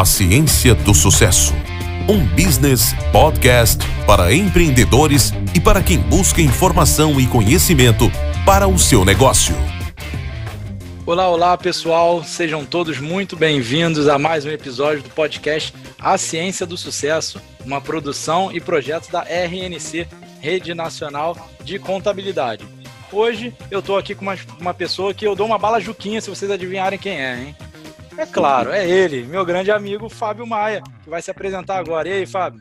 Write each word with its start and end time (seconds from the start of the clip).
A 0.00 0.04
Ciência 0.06 0.74
do 0.74 0.94
Sucesso. 0.94 1.52
Um 2.08 2.24
business 2.28 2.94
podcast 3.12 3.84
para 4.06 4.32
empreendedores 4.32 5.30
e 5.54 5.60
para 5.60 5.82
quem 5.82 5.98
busca 5.98 6.40
informação 6.40 7.20
e 7.20 7.26
conhecimento 7.26 8.10
para 8.46 8.66
o 8.66 8.78
seu 8.78 9.04
negócio. 9.04 9.54
Olá, 11.04 11.28
olá 11.28 11.58
pessoal, 11.58 12.24
sejam 12.24 12.64
todos 12.64 12.98
muito 12.98 13.36
bem-vindos 13.36 14.08
a 14.08 14.18
mais 14.18 14.46
um 14.46 14.50
episódio 14.50 15.02
do 15.02 15.10
podcast 15.10 15.74
A 15.98 16.16
Ciência 16.16 16.64
do 16.64 16.78
Sucesso, 16.78 17.38
uma 17.62 17.78
produção 17.78 18.50
e 18.50 18.58
projeto 18.58 19.12
da 19.12 19.20
RNC, 19.20 20.08
Rede 20.40 20.72
Nacional 20.72 21.36
de 21.62 21.78
Contabilidade. 21.78 22.64
Hoje 23.12 23.52
eu 23.70 23.80
estou 23.80 23.98
aqui 23.98 24.14
com 24.14 24.22
uma, 24.22 24.38
uma 24.58 24.72
pessoa 24.72 25.12
que 25.12 25.26
eu 25.26 25.36
dou 25.36 25.46
uma 25.46 25.58
bala 25.58 25.78
juquinha 25.78 26.22
se 26.22 26.30
vocês 26.30 26.50
adivinharem 26.50 26.98
quem 26.98 27.20
é, 27.20 27.38
hein? 27.38 27.56
É 28.16 28.26
claro, 28.26 28.70
é 28.70 28.88
ele, 28.88 29.22
meu 29.22 29.44
grande 29.44 29.70
amigo 29.70 30.08
Fábio 30.08 30.46
Maia, 30.46 30.82
que 31.02 31.08
vai 31.08 31.22
se 31.22 31.30
apresentar 31.30 31.78
agora. 31.78 32.08
E 32.08 32.12
aí, 32.12 32.26
Fábio? 32.26 32.60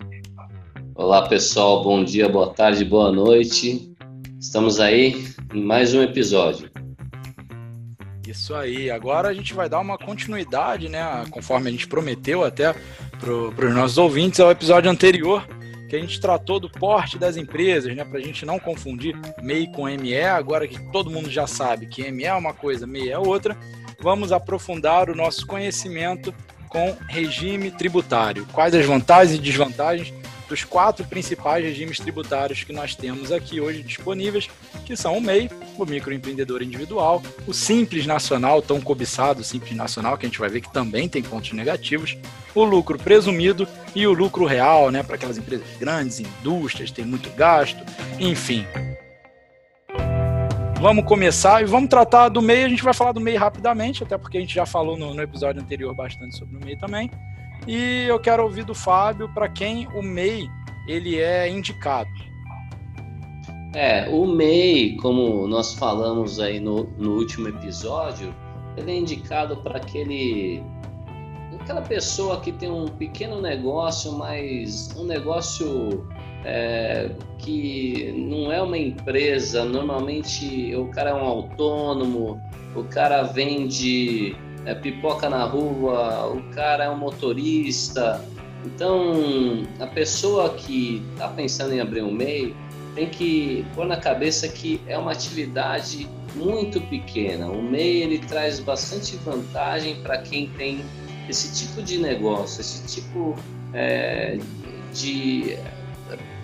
Olá, 0.95 1.27
pessoal. 1.27 1.84
Bom 1.84 2.03
dia, 2.03 2.30
boa 2.30 2.53
tarde, 2.53 2.85
boa 2.85 3.12
noite. 3.12 3.91
Estamos 4.39 4.80
aí 4.80 5.25
em 5.53 5.63
mais 5.63 5.94
um 5.94 6.02
episódio. 6.02 6.70
Isso 8.27 8.53
aí. 8.53 8.91
Agora 8.91 9.30
a 9.30 9.34
gente 9.34 9.53
vai 9.53 9.67
dar 9.67 9.80
uma 9.80 9.98
continuidade, 9.98 10.88
né? 10.88 11.25
Conforme 11.31 11.70
a 11.70 11.72
gente 11.72 11.88
prometeu 11.88 12.44
até 12.44 12.75
para 13.20 13.66
os 13.66 13.73
nossos 13.73 13.97
ouvintes, 13.97 14.39
ao 14.39 14.52
episódio 14.52 14.89
anterior, 14.89 15.47
que 15.89 15.95
a 15.95 16.00
gente 16.00 16.22
tratou 16.22 16.59
do 16.59 16.70
porte 16.70 17.17
das 17.17 17.38
empresas, 17.38 17.95
né? 17.95 18.05
Para 18.05 18.20
a 18.20 18.22
gente 18.22 18.45
não 18.45 18.59
confundir 18.59 19.16
MEI 19.41 19.67
com 19.67 19.86
ME. 19.86 20.22
Agora 20.22 20.67
que 20.67 20.80
todo 20.91 21.09
mundo 21.09 21.30
já 21.30 21.47
sabe 21.47 21.88
que 21.88 22.11
ME 22.11 22.25
é 22.25 22.34
uma 22.34 22.53
coisa, 22.53 22.86
MEI 22.86 23.09
é 23.09 23.17
outra 23.17 23.58
vamos 24.02 24.31
aprofundar 24.31 25.09
o 25.09 25.16
nosso 25.16 25.45
conhecimento 25.45 26.34
com 26.67 26.95
regime 27.08 27.71
tributário. 27.71 28.45
Quais 28.53 28.73
as 28.73 28.85
vantagens 28.85 29.38
e 29.38 29.41
desvantagens 29.41 30.13
dos 30.49 30.63
quatro 30.63 31.05
principais 31.05 31.64
regimes 31.64 32.00
tributários 32.00 32.64
que 32.64 32.73
nós 32.73 32.95
temos 32.95 33.31
aqui 33.31 33.61
hoje 33.61 33.83
disponíveis, 33.83 34.50
que 34.83 34.97
são 34.97 35.16
o 35.16 35.22
MEI, 35.22 35.50
o 35.77 35.86
microempreendedor 35.86 36.64
individual, 36.64 37.22
o 37.45 37.53
Simples 37.53 38.08
Nacional, 38.08 38.61
tão 38.61 38.81
cobiçado, 38.81 39.42
o 39.42 39.44
Simples 39.44 39.75
Nacional, 39.75 40.17
que 40.17 40.25
a 40.25 40.30
gente 40.30 40.39
vai 40.39 40.50
ver 40.50 40.61
que 40.61 40.73
também 40.73 41.08
tem 41.08 41.22
pontos 41.22 41.53
negativos, 41.53 42.17
o 42.55 42.64
lucro 42.64 42.97
presumido 42.97 43.67
e 43.94 44.08
o 44.08 44.11
lucro 44.11 44.44
real, 44.44 44.89
né, 44.89 45.03
para 45.03 45.16
aquelas 45.16 45.38
empresas 45.38 45.67
grandes, 45.80 46.20
indústrias, 46.20 46.89
tem 46.89 47.05
muito 47.05 47.30
gasto, 47.36 47.83
enfim. 48.20 48.66
Vamos 50.81 51.03
começar 51.03 51.61
e 51.61 51.66
vamos 51.66 51.89
tratar 51.89 52.30
do 52.30 52.41
MEI. 52.41 52.63
A 52.63 52.69
gente 52.69 52.81
vai 52.81 52.94
falar 52.94 53.11
do 53.11 53.19
MEI 53.19 53.35
rapidamente, 53.35 54.02
até 54.02 54.17
porque 54.17 54.38
a 54.38 54.41
gente 54.41 54.55
já 54.55 54.66
falou 54.66 54.97
no, 54.97 55.13
no 55.13 55.21
episódio 55.21 55.61
anterior 55.61 55.94
bastante 55.94 56.38
sobre 56.38 56.55
o 56.55 56.66
MEI 56.66 56.77
também. 56.77 57.11
E 57.67 58.05
eu 58.08 58.17
quero 58.17 58.44
ouvir 58.44 58.63
do 58.63 58.73
Fábio 58.73 59.27
para 59.33 59.49
quem 59.49 59.89
o 59.89 60.02
MEI 60.02 60.49
ele 60.88 61.19
é 61.19 61.49
indicado. 61.49 62.09
É, 63.75 64.08
o 64.09 64.25
MEI, 64.25 64.95
como 65.02 65.45
nós 65.47 65.73
falamos 65.73 66.39
aí 66.39 66.61
no, 66.61 66.86
no 66.97 67.11
último 67.16 67.49
episódio, 67.49 68.33
ele 68.77 68.89
é 68.89 68.95
indicado 68.95 69.58
para 69.58 69.80
aquele 69.80 70.64
aquela 71.59 71.81
pessoa 71.81 72.39
que 72.39 72.53
tem 72.53 72.71
um 72.71 72.88
pequeno 72.88 73.41
negócio, 73.41 74.14
mas 74.14 74.95
um 74.97 75.03
negócio 75.03 76.08
é, 76.45 77.09
que 77.38 78.14
não 78.16 78.52
é 78.52 78.62
uma 78.62 78.78
empresa, 78.78 79.66
normalmente 79.66 80.73
o 80.76 80.88
cara 80.88 81.12
é 81.12 81.14
um 81.14 81.26
autônomo, 81.26 82.42
o 82.76 82.84
cara 82.84 83.23
vende 83.23 84.36
é, 84.66 84.73
pipoca 84.73 85.30
na 85.30 85.44
rua, 85.45 86.28
o 86.28 86.42
cara 86.54 86.86
é 86.86 86.90
um 86.90 86.98
motorista. 86.98 88.23
Então, 88.66 89.64
a 89.80 89.88
pessoa 89.88 90.54
que 90.54 91.02
está 91.14 91.30
pensando 91.30 91.73
em 91.73 91.80
abrir 91.80 92.02
um 92.02 92.12
MEI 92.12 92.54
tem 92.94 93.08
que 93.08 93.66
pôr 93.73 93.86
na 93.86 93.98
cabeça 93.98 94.48
que 94.48 94.82
é 94.88 94.98
uma 94.98 95.11
atividade 95.11 96.10
muito 96.36 96.82
pequena. 96.82 97.48
O 97.48 97.61
MEI 97.61 98.04
ele 98.04 98.20
traz 98.20 98.60
bastante 98.60 99.16
vantagem 99.17 100.02
para 100.02 100.17
quem 100.20 100.49
tem 100.49 100.83
esse 101.30 101.66
tipo 101.66 101.82
de 101.82 101.98
negócio, 101.98 102.61
esse 102.61 102.86
tipo 102.88 103.36
é, 103.73 104.38
de 104.94 105.58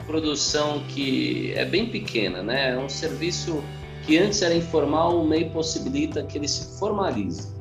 produção 0.06 0.84
que 0.88 1.54
é 1.56 1.66
bem 1.66 1.88
pequena, 1.88 2.42
né? 2.42 2.72
É 2.72 2.78
um 2.78 2.90
serviço 2.90 3.64
que 4.06 4.18
antes 4.18 4.42
era 4.42 4.54
informal, 4.54 5.20
o 5.20 5.28
MEI 5.28 5.50
possibilita 5.50 6.24
que 6.24 6.38
ele 6.38 6.48
se 6.48 6.78
formalize. 6.80 7.54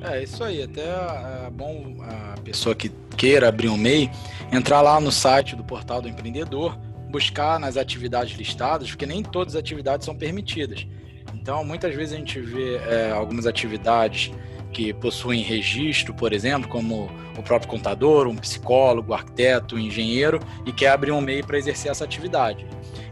É 0.00 0.22
isso 0.22 0.44
aí, 0.44 0.62
até 0.62 0.82
é 0.82 1.50
bom 1.50 1.96
a 2.02 2.40
pessoa 2.42 2.74
que 2.74 2.90
queira 3.16 3.48
abrir 3.48 3.68
um 3.68 3.76
MEI 3.76 4.10
entrar 4.52 4.80
lá 4.80 5.00
no 5.00 5.10
site 5.10 5.56
do 5.56 5.64
portal 5.64 6.00
do 6.00 6.08
empreendedor, 6.08 6.78
buscar 7.10 7.58
nas 7.58 7.76
atividades 7.76 8.36
listadas, 8.36 8.90
porque 8.90 9.06
nem 9.06 9.22
todas 9.22 9.54
as 9.54 9.60
atividades 9.60 10.04
são 10.04 10.14
permitidas. 10.14 10.86
Então, 11.34 11.64
muitas 11.64 11.94
vezes 11.94 12.14
a 12.14 12.16
gente 12.16 12.40
vê 12.40 12.76
é, 12.76 13.10
algumas 13.10 13.46
atividades 13.46 14.30
que 14.72 14.92
possuem 14.92 15.42
registro, 15.42 16.14
por 16.14 16.32
exemplo, 16.32 16.68
como 16.68 17.10
o 17.36 17.42
próprio 17.42 17.70
contador, 17.70 18.26
um 18.26 18.36
psicólogo, 18.36 19.14
arquiteto, 19.14 19.76
um 19.76 19.78
engenheiro, 19.78 20.40
e 20.66 20.72
quer 20.72 20.90
abrir 20.90 21.12
um 21.12 21.20
MEI 21.20 21.42
para 21.42 21.58
exercer 21.58 21.90
essa 21.90 22.04
atividade. 22.04 22.66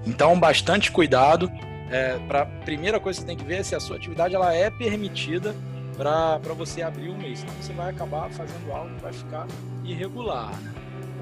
Então, 0.06 0.38
bastante 0.38 0.90
cuidado. 0.90 1.50
É, 1.90 2.18
pra, 2.26 2.44
primeira 2.44 2.98
coisa 2.98 3.18
que 3.18 3.22
você 3.22 3.26
tem 3.26 3.36
que 3.36 3.44
ver 3.44 3.60
é 3.60 3.62
se 3.62 3.74
a 3.74 3.80
sua 3.80 3.96
atividade 3.96 4.34
ela 4.34 4.52
é 4.52 4.70
permitida 4.70 5.54
para 5.96 6.52
você 6.54 6.82
abrir 6.82 7.08
um 7.08 7.16
MEI, 7.16 7.36
senão 7.36 7.54
você 7.54 7.72
vai 7.72 7.90
acabar 7.90 8.28
fazendo 8.30 8.70
algo 8.70 8.94
que 8.96 9.02
vai 9.02 9.12
ficar 9.12 9.46
irregular. 9.84 10.50
Né? 10.60 10.72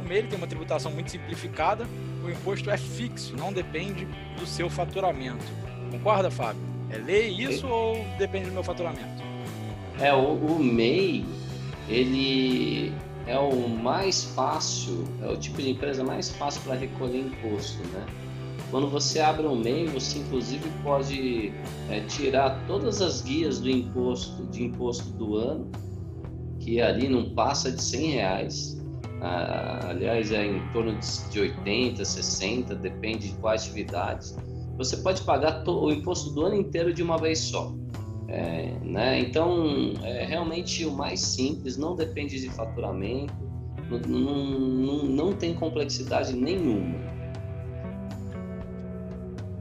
O 0.03 0.09
MEI 0.09 0.25
tem 0.25 0.37
uma 0.37 0.47
tributação 0.47 0.91
muito 0.91 1.11
simplificada, 1.11 1.87
o 2.25 2.31
imposto 2.31 2.71
é 2.71 2.77
fixo, 2.77 3.37
não 3.37 3.53
depende 3.53 4.07
do 4.39 4.47
seu 4.47 4.69
faturamento. 4.69 5.45
Concorda, 5.91 6.31
Fábio? 6.31 6.61
É 6.91 6.97
lei 6.97 7.29
isso 7.31 7.67
ou 7.67 8.05
depende 8.19 8.47
do 8.47 8.53
meu 8.53 8.65
faturamento? 8.65 9.34
É, 10.01 10.13
o, 10.13 10.35
o 10.35 10.59
MEI, 10.63 11.25
ele 11.89 12.93
é 13.27 13.39
o 13.39 13.69
mais 13.69 14.25
fácil, 14.25 15.05
é 15.23 15.29
o 15.29 15.37
tipo 15.37 15.61
de 15.63 15.71
empresa 15.71 16.05
mais 16.05 16.31
fácil 16.31 16.61
para 16.63 16.75
recolher 16.75 17.21
imposto, 17.21 17.83
né? 17.89 18.05
Quando 18.71 18.89
você 18.89 19.21
abre 19.21 19.47
um 19.47 19.55
MEI, 19.55 19.87
você 19.87 20.19
inclusive 20.19 20.69
pode 20.83 21.53
é, 21.89 22.01
tirar 22.09 22.67
todas 22.67 23.01
as 23.01 23.23
guias 23.23 23.61
do 23.61 23.71
imposto, 23.71 24.45
de 24.47 24.65
imposto 24.65 25.11
do 25.11 25.37
ano, 25.37 25.71
que 26.59 26.81
ali 26.81 27.09
não 27.09 27.35
passa 27.35 27.71
de 27.71 27.81
100 27.83 28.11
reais. 28.11 28.85
Ah, 29.21 29.91
aliás, 29.91 30.33
é 30.33 30.45
em 30.45 30.61
torno 30.73 30.99
de 31.31 31.41
80, 31.41 32.05
60, 32.05 32.75
depende 32.75 33.29
de 33.29 33.35
quais 33.37 33.63
atividades. 33.63 34.37
Você 34.77 34.97
pode 34.97 35.23
pagar 35.23 35.63
o 35.69 35.93
imposto 35.93 36.31
do 36.31 36.45
ano 36.45 36.57
inteiro 36.57 36.93
de 36.93 37.03
uma 37.03 37.17
vez 37.17 37.39
só. 37.39 37.73
É, 38.29 38.73
né? 38.83 39.21
Então, 39.21 39.93
é 40.03 40.25
realmente 40.25 40.85
o 40.85 40.91
mais 40.91 41.21
simples, 41.21 41.77
não 41.77 41.95
depende 41.95 42.41
de 42.41 42.49
faturamento, 42.51 43.35
não, 44.09 45.33
tem 45.35 45.55
complexidade 45.55 46.35
nenhuma. 46.35 46.99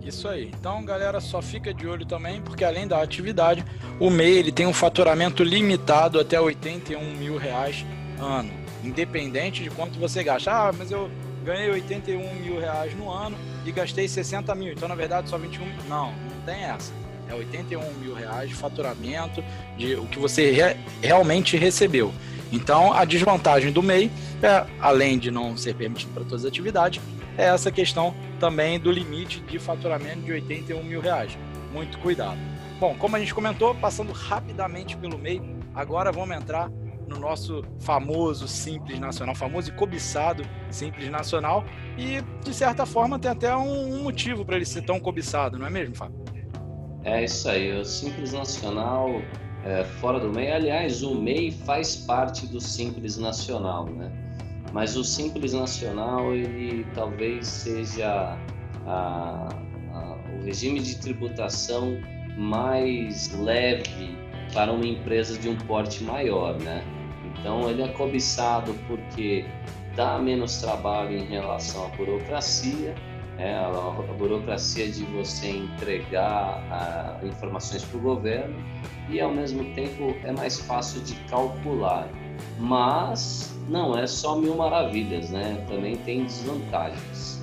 Isso 0.02 0.28
aí. 0.28 0.52
Então, 0.59 0.84
galera, 0.84 1.22
só 1.22 1.41
fica 1.41 1.73
de 1.73 1.88
olho 1.88 2.06
também, 2.06 2.41
porque 2.41 2.63
além 2.63 2.88
da 2.88 3.02
atividade, 3.02 3.63
o 4.00 4.09
MEI 4.09 4.38
ele 4.38 4.52
tem 4.52 4.66
um 4.66 4.73
faturamento 4.73 5.44
limitado 5.44 6.19
até 6.19 6.40
81 6.40 7.16
mil 7.16 7.38
reais 7.38 7.85
ano, 8.19 8.52
independente 8.84 9.63
de 9.63 9.69
quanto 9.69 9.97
você 10.00 10.23
gasta. 10.23 10.52
Ah, 10.52 10.73
mas 10.73 10.91
eu 10.91 11.09
ganhei 11.44 11.69
81 11.69 12.34
mil 12.35 12.59
reais 12.59 12.96
no 12.96 13.09
ano 13.09 13.38
e 13.66 13.72
gastei 13.72 14.07
60 14.07 14.53
mil, 14.56 14.73
então 14.73 14.88
na 14.88 14.96
verdade 14.96 15.29
só 15.29 15.38
21 15.38 15.66
mil. 15.66 15.75
Não, 15.88 16.12
não 16.12 16.41
tem 16.46 16.63
essa 16.63 17.03
é 17.34 17.36
81 17.36 17.94
mil 17.96 18.14
reais 18.14 18.50
de 18.50 18.56
faturamento 18.56 19.44
de 19.78 19.96
o 19.96 20.06
que 20.06 20.20
você 20.20 20.52
re, 20.52 20.78
realmente 21.02 21.58
recebeu. 21.58 22.14
Então, 22.52 22.94
a 22.94 23.04
desvantagem 23.04 23.72
do 23.72 23.82
MEI, 23.82 24.12
é, 24.41 24.66
além 24.80 25.18
de 25.18 25.32
não 25.32 25.58
ser 25.58 25.74
permitido 25.76 26.14
para 26.14 26.24
todas 26.24 26.41
as 26.41 26.47
atividades, 26.47 27.02
é 27.38 27.46
essa 27.46 27.72
questão 27.72 28.14
também 28.40 28.80
do 28.80 28.91
limite 28.91 29.40
de 29.40 29.58
faturamento 29.58 30.22
de 30.22 30.32
81 30.32 30.84
mil 30.84 31.02
reais. 31.02 31.38
Muito 31.74 31.97
cuidado. 31.97 32.38
Bom, 32.80 32.96
como 32.96 33.16
a 33.16 33.20
gente 33.20 33.34
comentou, 33.34 33.74
passando 33.76 34.12
rapidamente 34.12 34.96
pelo 34.96 35.18
MEI, 35.18 35.41
agora 35.74 36.12
vamos 36.12 36.36
entrar 36.36 36.70
no 37.08 37.20
nosso 37.20 37.64
famoso 37.79 38.47
Simples 38.47 39.00
Nacional, 39.00 39.36
famoso 39.36 39.70
e 39.70 39.74
cobiçado 39.74 40.46
Simples 40.70 41.09
Nacional, 41.09 41.64
e 41.97 42.22
de 42.44 42.53
certa 42.53 42.86
forma 42.86 43.20
tem 43.20 43.32
até 43.32 43.56
um, 43.56 44.03
motivo 44.03 44.46
para 44.46 44.56
ele 44.56 44.66
ser 44.66 44.84
tão 44.84 45.00
cobiçado, 45.00 45.58
não 45.58 45.66
é 45.66 45.70
mesmo, 45.70 45.96
Fábio? 45.96 46.22
É 47.05 47.23
isso 47.23 47.50
aí, 47.50 47.72
o 47.78 47.84
Simples 47.84 48.32
Nacional 48.32 49.22
é, 49.66 49.84
fora 49.84 50.20
do 50.20 50.32
MEI. 50.32 50.52
Aliás, 50.52 51.03
o 51.03 51.16
MEI 51.16 51.52
faz 51.52 51.96
parte 51.96 52.46
do 52.47 52.59
Simples 52.59 53.17
Nacional, 53.17 53.85
né? 53.88 54.11
Mas 54.72 54.96
o 54.96 55.03
Simples 55.03 55.53
Nacional, 55.53 56.34
ele 56.34 56.85
talvez 56.96 57.46
seja 57.47 58.38
a, 58.88 59.50
a, 59.94 60.17
o 60.34 60.44
regime 60.46 60.79
de 60.79 60.97
tributação 60.97 61.97
mais 62.38 63.32
leve 63.40 64.17
para 64.53 64.72
uma 64.72 64.85
empresa 64.85 65.38
de 65.38 65.50
um 65.50 65.55
porte 65.55 66.03
maior, 66.03 66.58
né? 66.59 66.84
Então 67.26 67.70
ele 67.70 67.82
é 67.82 67.88
cobiçado 67.90 68.73
porque 68.88 69.46
dá 69.96 70.17
menos 70.17 70.58
trabalho 70.58 71.17
em 71.17 71.26
relação 71.26 71.85
à 71.85 71.90
burocracia, 71.90 72.96
é, 73.38 73.53
a, 73.53 73.68
a, 73.68 74.14
burocracia 74.18 74.90
de 74.90 75.03
você 75.06 75.47
entregar 75.50 76.64
a, 76.72 77.20
informações 77.26 77.84
para 77.84 77.97
o 77.97 78.02
governo 78.02 78.56
e 79.09 79.20
ao 79.20 79.34
mesmo 79.34 79.64
tempo 79.74 80.16
é 80.24 80.32
mais 80.32 80.59
fácil 80.59 81.02
de 81.02 81.16
calcular. 81.30 82.08
Mas 82.59 83.56
não 83.68 83.97
é 83.97 84.06
só 84.06 84.35
mil 84.35 84.56
maravilhas, 84.56 85.30
né? 85.30 85.64
Também 85.68 85.96
tem 85.97 86.26
desvantagens. 86.26 87.41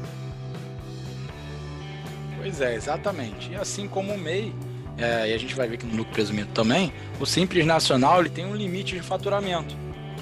Pois 2.37 2.61
é, 2.61 2.75
exatamente. 2.75 3.53
E 3.53 3.57
assim 3.57 3.87
como 3.87 4.15
o 4.15 4.19
MEI, 4.19 4.55
é, 4.97 5.31
e 5.31 5.35
a 5.35 5.39
gente 5.39 5.55
vai 5.55 5.69
ver 5.69 5.77
que 5.77 5.87
no 5.87 5.97
lucro 5.97 6.13
presumido 6.13 6.51
também, 6.53 6.93
o 7.19 7.27
Simples 7.27 7.67
Nacional 7.67 8.21
ele 8.21 8.31
tem 8.31 8.47
um 8.47 8.55
limite 8.55 8.95
de 8.95 9.03
faturamento. 9.03 9.77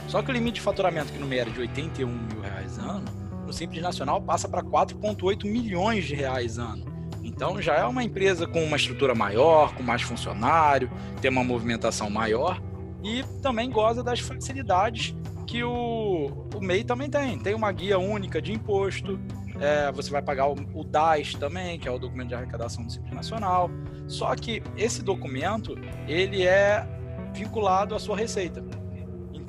Só 0.08 0.22
que 0.22 0.30
o 0.30 0.32
limite 0.32 0.54
de 0.54 0.60
faturamento 0.62 1.12
que 1.12 1.18
no 1.18 1.26
MEI 1.26 1.40
era 1.40 1.50
de 1.50 1.60
81 1.60 2.08
mil 2.08 2.40
reais 2.40 2.78
ano, 2.78 3.04
no 3.48 3.52
Simples 3.52 3.82
Nacional 3.82 4.20
passa 4.20 4.46
para 4.46 4.62
4,8 4.62 5.50
milhões 5.50 6.04
de 6.04 6.14
reais 6.14 6.58
ano. 6.58 6.84
Então 7.24 7.60
já 7.60 7.74
é 7.74 7.84
uma 7.84 8.04
empresa 8.04 8.46
com 8.46 8.62
uma 8.62 8.76
estrutura 8.76 9.14
maior, 9.14 9.74
com 9.74 9.82
mais 9.82 10.02
funcionário, 10.02 10.90
tem 11.20 11.30
uma 11.30 11.42
movimentação 11.42 12.10
maior 12.10 12.62
e 13.02 13.24
também 13.42 13.70
goza 13.70 14.02
das 14.02 14.20
facilidades 14.20 15.14
que 15.46 15.64
o, 15.64 16.46
o 16.54 16.60
MEI 16.60 16.84
também 16.84 17.08
tem. 17.08 17.38
Tem 17.38 17.54
uma 17.54 17.72
guia 17.72 17.98
única 17.98 18.40
de 18.40 18.52
imposto, 18.52 19.18
é, 19.58 19.90
você 19.92 20.10
vai 20.10 20.20
pagar 20.20 20.46
o, 20.48 20.54
o, 20.74 20.84
DAS 20.84 21.34
também, 21.34 21.78
que 21.78 21.88
é 21.88 21.90
o 21.90 21.98
documento 21.98 22.28
de 22.28 22.34
arrecadação 22.34 22.84
do 22.84 22.92
Simples 22.92 23.14
Nacional. 23.14 23.70
Só 24.06 24.34
que 24.36 24.62
esse 24.76 25.02
documento 25.02 25.74
ele 26.06 26.46
é 26.46 26.86
vinculado 27.32 27.94
à 27.94 27.98
sua 27.98 28.16
receita. 28.16 28.62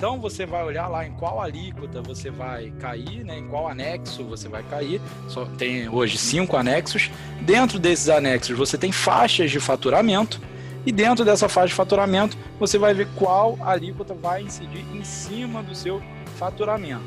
Então 0.00 0.18
você 0.18 0.46
vai 0.46 0.64
olhar 0.64 0.88
lá 0.88 1.06
em 1.06 1.12
qual 1.12 1.42
alíquota 1.42 2.00
você 2.00 2.30
vai 2.30 2.72
cair, 2.80 3.22
né, 3.22 3.36
em 3.36 3.46
qual 3.46 3.68
anexo 3.68 4.24
você 4.24 4.48
vai 4.48 4.62
cair. 4.62 4.98
Só 5.28 5.44
tem 5.44 5.90
hoje 5.90 6.16
cinco 6.16 6.56
anexos. 6.56 7.10
Dentro 7.42 7.78
desses 7.78 8.08
anexos 8.08 8.56
você 8.56 8.78
tem 8.78 8.92
faixas 8.92 9.50
de 9.50 9.60
faturamento 9.60 10.40
e 10.86 10.90
dentro 10.90 11.22
dessa 11.22 11.50
faixa 11.50 11.68
de 11.68 11.74
faturamento 11.74 12.34
você 12.58 12.78
vai 12.78 12.94
ver 12.94 13.08
qual 13.14 13.58
alíquota 13.60 14.14
vai 14.14 14.40
incidir 14.40 14.86
em 14.96 15.04
cima 15.04 15.62
do 15.62 15.74
seu 15.74 16.02
faturamento. 16.38 17.04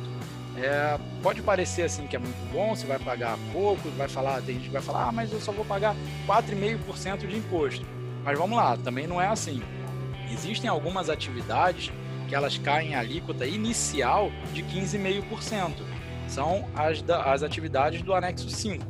É, 0.55 0.99
pode 1.23 1.41
parecer 1.41 1.81
assim 1.81 2.05
que 2.05 2.15
é 2.15 2.19
muito 2.19 2.53
bom, 2.53 2.75
você 2.75 2.85
vai 2.85 2.99
pagar 2.99 3.39
pouco, 3.51 3.89
vai 3.97 4.07
falar, 4.07 4.39
tem 4.43 4.53
gente 4.53 4.67
que 4.67 4.71
vai 4.73 4.83
falar, 4.83 5.07
ah, 5.07 5.11
mas 5.11 5.33
eu 5.33 5.41
só 5.41 5.51
vou 5.51 5.65
pagar 5.65 5.95
4,5% 6.27 7.25
de 7.25 7.37
imposto. 7.37 7.83
Mas 8.23 8.37
vamos 8.37 8.55
lá, 8.55 8.77
também 8.77 9.07
não 9.07 9.19
é 9.19 9.25
assim. 9.25 9.63
Existem 10.31 10.69
algumas 10.69 11.09
atividades 11.09 11.91
que 12.33 12.35
elas 12.35 12.57
caem 12.57 12.93
em 12.93 12.95
alíquota 12.95 13.45
inicial 13.45 14.31
de 14.53 14.63
15,5%. 14.63 15.71
São 16.27 16.67
as, 16.75 16.99
da, 16.99 17.31
as 17.31 17.43
atividades 17.43 18.01
do 18.01 18.11
anexo 18.11 18.49
5. 18.49 18.83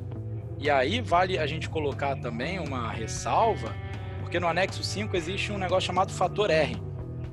E 0.59 0.69
aí 0.69 1.01
vale 1.01 1.37
a 1.37 1.45
gente 1.45 1.67
colocar 1.67 2.15
também 2.15 2.57
uma 2.57 2.89
ressalva, 2.89 3.75
porque 4.21 4.39
no 4.39 4.47
anexo 4.47 4.81
5 4.81 5.17
existe 5.17 5.51
um 5.51 5.57
negócio 5.57 5.87
chamado 5.87 6.13
fator 6.13 6.49
R. 6.49 6.81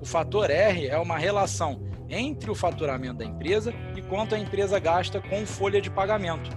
O 0.00 0.04
fator 0.04 0.50
R 0.50 0.88
é 0.88 0.98
uma 0.98 1.16
relação 1.16 1.80
entre 2.08 2.50
o 2.50 2.56
faturamento 2.56 3.18
da 3.18 3.24
empresa 3.24 3.72
e 3.96 4.02
quanto 4.02 4.34
a 4.34 4.38
empresa 4.40 4.80
gasta 4.80 5.20
com 5.20 5.46
folha 5.46 5.80
de 5.80 5.90
pagamento. 5.92 6.50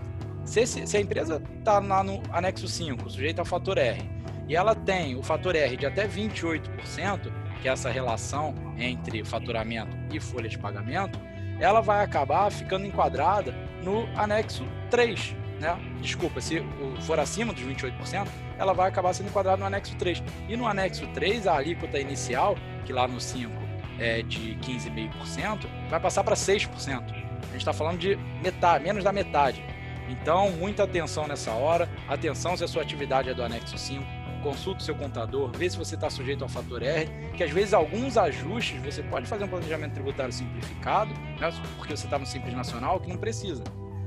Se, 0.45 0.65
se 0.65 0.97
a 0.97 1.00
empresa 1.00 1.39
está 1.59 1.79
no 1.79 2.23
anexo 2.31 2.67
5, 2.67 3.07
sujeita 3.07 3.44
ao 3.44 3.45
fator 3.45 3.77
R, 3.77 4.01
e 4.50 4.55
ela 4.55 4.73
tem 4.73 5.15
o 5.15 5.21
fator 5.21 5.55
R 5.55 5.77
de 5.77 5.85
até 5.85 6.07
28%, 6.07 7.31
que 7.61 7.69
é 7.69 7.71
essa 7.71 7.91
relação 7.91 8.62
entre 8.77 9.23
faturamento 9.23 9.95
e 10.11 10.19
folha 10.19 10.49
de 10.49 10.57
pagamento, 10.57 11.19
ela 11.59 11.81
vai 11.81 12.03
acabar 12.03 12.51
ficando 12.51 12.85
enquadrada 12.85 13.53
no 13.83 14.07
anexo 14.15 14.65
3. 14.89 15.35
Né? 15.59 15.77
Desculpa, 16.01 16.41
se 16.41 16.61
for 17.01 17.19
acima 17.19 17.53
dos 17.53 17.63
28%, 17.63 18.27
ela 18.57 18.73
vai 18.73 18.89
acabar 18.89 19.13
sendo 19.13 19.29
enquadrada 19.29 19.57
no 19.57 19.65
anexo 19.65 19.95
3. 19.95 20.23
E 20.49 20.57
no 20.57 20.67
anexo 20.67 21.07
3, 21.13 21.47
a 21.47 21.57
alíquota 21.57 21.99
inicial, 21.99 22.55
que 22.85 22.91
lá 22.91 23.07
no 23.07 23.19
5 23.19 23.51
é, 23.99 24.21
de 24.23 24.57
15,5%, 24.61 25.67
vai 25.89 25.99
passar 25.99 26.23
para 26.23 26.35
6%. 26.35 27.23
A 27.43 27.45
gente 27.47 27.57
está 27.57 27.73
falando 27.73 27.99
de 27.99 28.15
metade, 28.41 28.83
menos 28.83 29.03
da 29.03 29.11
metade. 29.11 29.63
Então, 30.09 30.51
muita 30.51 30.83
atenção 30.83 31.27
nessa 31.27 31.51
hora. 31.51 31.89
Atenção 32.07 32.57
se 32.57 32.63
a 32.63 32.67
sua 32.67 32.81
atividade 32.81 33.29
é 33.29 33.33
do 33.33 33.43
anexo 33.43 33.77
5. 33.77 34.03
Consulte 34.43 34.81
o 34.81 34.85
seu 34.85 34.93
contador, 34.93 35.49
vê 35.57 35.69
se 35.69 35.77
você 35.77 35.95
está 35.95 36.09
sujeito 36.09 36.43
ao 36.43 36.49
fator 36.49 36.83
R, 36.83 37.09
que 37.35 37.43
às 37.43 37.49
vezes 37.49 37.73
alguns 37.73 38.17
ajustes 38.17 38.79
você 38.83 39.01
pode 39.01 39.25
fazer 39.25 39.45
um 39.45 39.47
planejamento 39.47 39.93
tributário 39.93 40.33
simplificado, 40.33 41.13
né, 41.39 41.49
porque 41.77 41.95
você 41.95 42.05
está 42.05 42.19
no 42.19 42.25
Simples 42.25 42.53
Nacional, 42.53 42.99
que 42.99 43.07
não 43.07 43.17
precisa. 43.17 43.63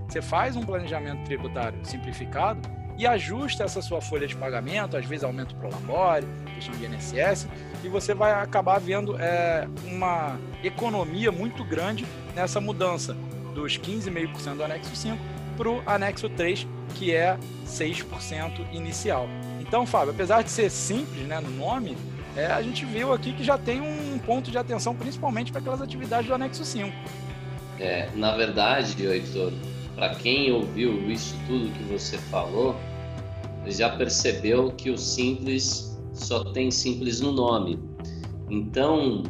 Você 0.07 0.21
faz 0.21 0.55
um 0.55 0.63
planejamento 0.63 1.25
tributário 1.25 1.79
simplificado 1.83 2.61
e 2.99 3.07
ajusta 3.07 3.65
essa 3.65 3.81
sua 3.81 4.01
folha 4.03 4.27
de 4.27 4.37
pagamento, 4.37 4.97
às 4.97 5.07
vezes 5.07 5.25
aumenta 5.25 5.55
o 5.55 5.57
Prolabore, 5.57 6.27
questão 6.55 6.75
de 6.75 6.85
INSS, 6.85 7.49
e 7.83 7.89
você 7.89 8.15
vai 8.15 8.33
acabar 8.33 8.79
vendo 8.79 9.17
é, 9.19 9.67
uma 9.87 10.39
economia 10.63 11.33
muito 11.33 11.65
grande 11.65 12.07
nessa 12.35 12.61
mudança 12.61 13.17
dos 13.55 13.79
15,5% 13.79 14.57
do 14.57 14.65
anexo 14.65 14.95
5 14.95 15.36
para 15.57 15.69
o 15.69 15.83
anexo 15.87 16.29
3, 16.29 16.67
que 16.95 17.13
é 17.15 17.39
6% 17.67 18.67
inicial. 18.73 19.29
Então, 19.61 19.87
Fábio, 19.87 20.13
apesar 20.13 20.43
de 20.43 20.51
ser 20.51 20.71
simples 20.71 21.27
né, 21.27 21.41
no 21.41 21.51
nome, 21.51 21.97
é, 22.37 22.47
a 22.47 22.63
gente 22.63 22.85
viu 22.85 23.13
aqui 23.13 23.33
que 23.33 23.43
já 23.43 23.57
tem 23.57 23.81
um 23.81 24.19
ponto 24.19 24.51
de 24.51 24.59
atenção, 24.59 24.95
principalmente 24.95 25.51
para 25.51 25.61
aquelas 25.61 25.81
atividades 25.81 26.29
do 26.29 26.35
anexo 26.35 26.65
5. 26.65 26.93
É, 27.81 28.09
na 28.15 28.37
verdade, 28.37 29.05
Heitor, 29.05 29.53
para 29.95 30.15
quem 30.15 30.53
ouviu 30.53 31.11
isso 31.11 31.35
tudo 31.47 31.73
que 31.73 31.83
você 31.85 32.19
falou, 32.19 32.77
já 33.67 33.89
percebeu 33.97 34.71
que 34.73 34.91
o 34.91 34.99
simples 34.99 35.99
só 36.13 36.45
tem 36.45 36.71
simples 36.71 37.21
no 37.21 37.33
nome. 37.33 37.79
Então, 38.49 39.25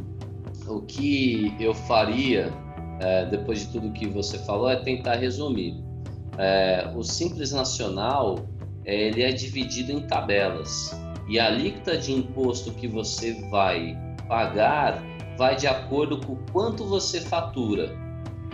o 0.67 0.81
que 0.82 1.55
eu 1.58 1.73
faria, 1.73 2.52
é, 3.00 3.25
depois 3.26 3.61
de 3.61 3.67
tudo 3.69 3.93
que 3.93 4.06
você 4.06 4.38
falou, 4.40 4.69
é 4.69 4.76
tentar 4.76 5.14
resumir. 5.14 5.85
É, 6.38 6.90
o 6.94 7.02
Simples 7.02 7.52
Nacional 7.52 8.46
é, 8.84 9.08
ele 9.08 9.22
é 9.22 9.32
dividido 9.32 9.92
em 9.92 10.06
tabelas 10.06 10.90
e 11.28 11.38
a 11.38 11.46
alíquota 11.46 11.96
de 11.96 12.12
imposto 12.12 12.72
que 12.72 12.86
você 12.86 13.32
vai 13.50 13.96
pagar 14.28 15.02
vai 15.36 15.56
de 15.56 15.66
acordo 15.66 16.20
com 16.20 16.36
quanto 16.52 16.84
você 16.84 17.20
fatura. 17.20 17.96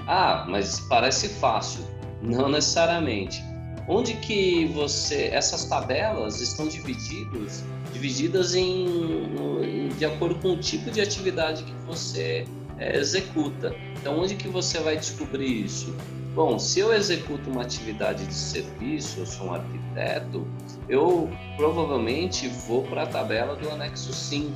Ah, 0.06 0.46
mas 0.48 0.80
parece 0.88 1.28
fácil. 1.28 1.84
Não 2.20 2.48
necessariamente. 2.48 3.42
Onde 3.88 4.14
que 4.14 4.66
você 4.66 5.24
essas 5.32 5.64
tabelas 5.64 6.40
estão 6.40 6.68
divididas 6.68 7.64
divididas 7.92 8.54
em, 8.54 9.88
de 9.98 10.04
acordo 10.04 10.34
com 10.36 10.52
o 10.52 10.56
tipo 10.56 10.90
de 10.90 11.00
atividade 11.00 11.62
que 11.62 11.72
você 11.86 12.46
é, 12.78 12.96
executa. 12.96 13.74
Então, 14.00 14.18
onde 14.18 14.34
que 14.34 14.48
você 14.48 14.80
vai 14.80 14.96
descobrir 14.96 15.64
isso? 15.64 15.94
Bom, 16.34 16.58
se 16.58 16.80
eu 16.80 16.94
executo 16.94 17.50
uma 17.50 17.60
atividade 17.60 18.24
de 18.24 18.32
serviço, 18.32 19.20
eu 19.20 19.26
sou 19.26 19.48
um 19.48 19.54
arquiteto, 19.54 20.46
eu 20.88 21.30
provavelmente 21.56 22.48
vou 22.48 22.82
para 22.84 23.02
a 23.02 23.06
tabela 23.06 23.54
do 23.54 23.68
anexo 23.68 24.14
5. 24.14 24.50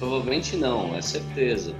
Provavelmente 0.00 0.56
não, 0.56 0.96
é 0.96 1.00
certeza. 1.00 1.76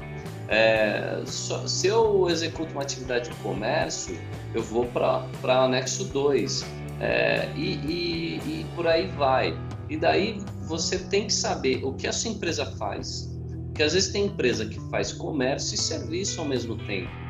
É, 0.47 1.23
só, 1.27 1.67
se 1.67 1.89
eu 1.89 2.29
executo 2.31 2.71
uma 2.73 2.83
atividade 2.83 3.31
de 3.31 3.35
comércio, 3.37 4.17
eu 4.55 4.63
vou 4.63 4.87
para 4.87 5.27
o 5.43 5.51
anexo 5.51 6.05
2. 6.05 6.65
É, 7.01 7.49
e, 7.57 7.75
e, 7.75 8.37
e 8.47 8.67
por 8.77 8.87
aí 8.87 9.09
vai. 9.09 9.59
E 9.89 9.97
daí 9.97 10.41
você 10.69 10.99
tem 10.99 11.27
que 11.27 11.33
saber 11.33 11.85
o 11.85 11.93
que 11.93 12.07
a 12.07 12.13
sua 12.13 12.31
empresa 12.31 12.65
faz, 12.65 13.29
porque 13.67 13.83
às 13.83 13.93
vezes 13.93 14.13
tem 14.13 14.27
empresa 14.27 14.67
que 14.67 14.79
faz 14.89 15.13
comércio 15.13 15.75
e 15.75 15.79
serviço 15.79 16.41
ao 16.41 16.47
mesmo 16.47 16.77
tempo. 16.87 17.22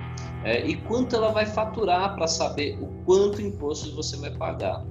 É, 0.44 0.66
e 0.66 0.76
quanto 0.76 1.14
ela 1.14 1.30
vai 1.30 1.46
faturar 1.46 2.14
para 2.14 2.26
saber 2.26 2.78
o 2.80 2.87
quanto 3.04 3.40
impostos 3.40 3.92
você 3.92 4.16
vai 4.16 4.30
pagar. 4.30 4.84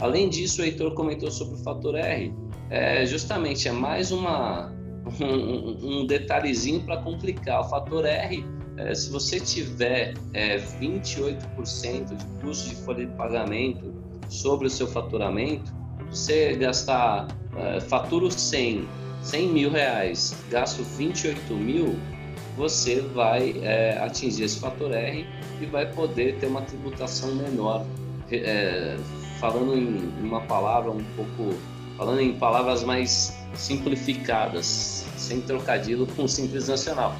Além 0.00 0.28
disso, 0.28 0.62
o 0.62 0.64
Heitor 0.64 0.94
comentou 0.94 1.30
sobre 1.30 1.54
o 1.54 1.58
fator 1.58 1.94
R. 1.94 2.34
É, 2.70 3.06
justamente, 3.06 3.68
é 3.68 3.72
mais 3.72 4.10
uma, 4.10 4.72
um, 5.20 6.00
um 6.00 6.06
detalhezinho 6.06 6.80
para 6.80 6.96
complicar. 6.98 7.60
O 7.60 7.64
fator 7.64 8.04
R, 8.04 8.44
é, 8.78 8.94
se 8.94 9.10
você 9.10 9.38
tiver 9.38 10.14
é, 10.34 10.58
28% 10.58 12.16
de 12.16 12.26
custo 12.40 12.70
de 12.70 12.76
folha 12.76 13.06
de 13.06 13.12
pagamento 13.12 13.94
sobre 14.28 14.66
o 14.66 14.70
seu 14.70 14.86
faturamento, 14.86 15.72
você 16.10 16.54
gastar, 16.56 17.26
uh, 17.26 17.80
faturo 17.80 18.30
100, 18.30 18.86
100 19.22 19.48
mil 19.48 19.70
reais, 19.70 20.36
gasto 20.50 20.82
28 20.82 21.54
mil, 21.54 21.96
você 22.56 23.00
vai 23.00 23.54
é, 23.62 23.98
atingir 23.98 24.44
esse 24.44 24.58
fator 24.58 24.92
R 24.92 25.26
e 25.60 25.66
vai 25.66 25.86
poder 25.92 26.38
ter 26.38 26.46
uma 26.46 26.62
tributação 26.62 27.34
menor. 27.34 27.84
É, 28.32 28.96
falando 29.38 29.76
em 29.76 30.10
uma 30.20 30.40
palavra 30.42 30.90
um 30.90 31.04
pouco, 31.14 31.54
falando 31.96 32.20
em 32.20 32.32
palavras 32.32 32.82
mais 32.82 33.36
simplificadas, 33.54 35.06
sem 35.16 35.40
trocadilho 35.42 36.06
com 36.16 36.26
simples 36.26 36.68
nacional. 36.68 37.14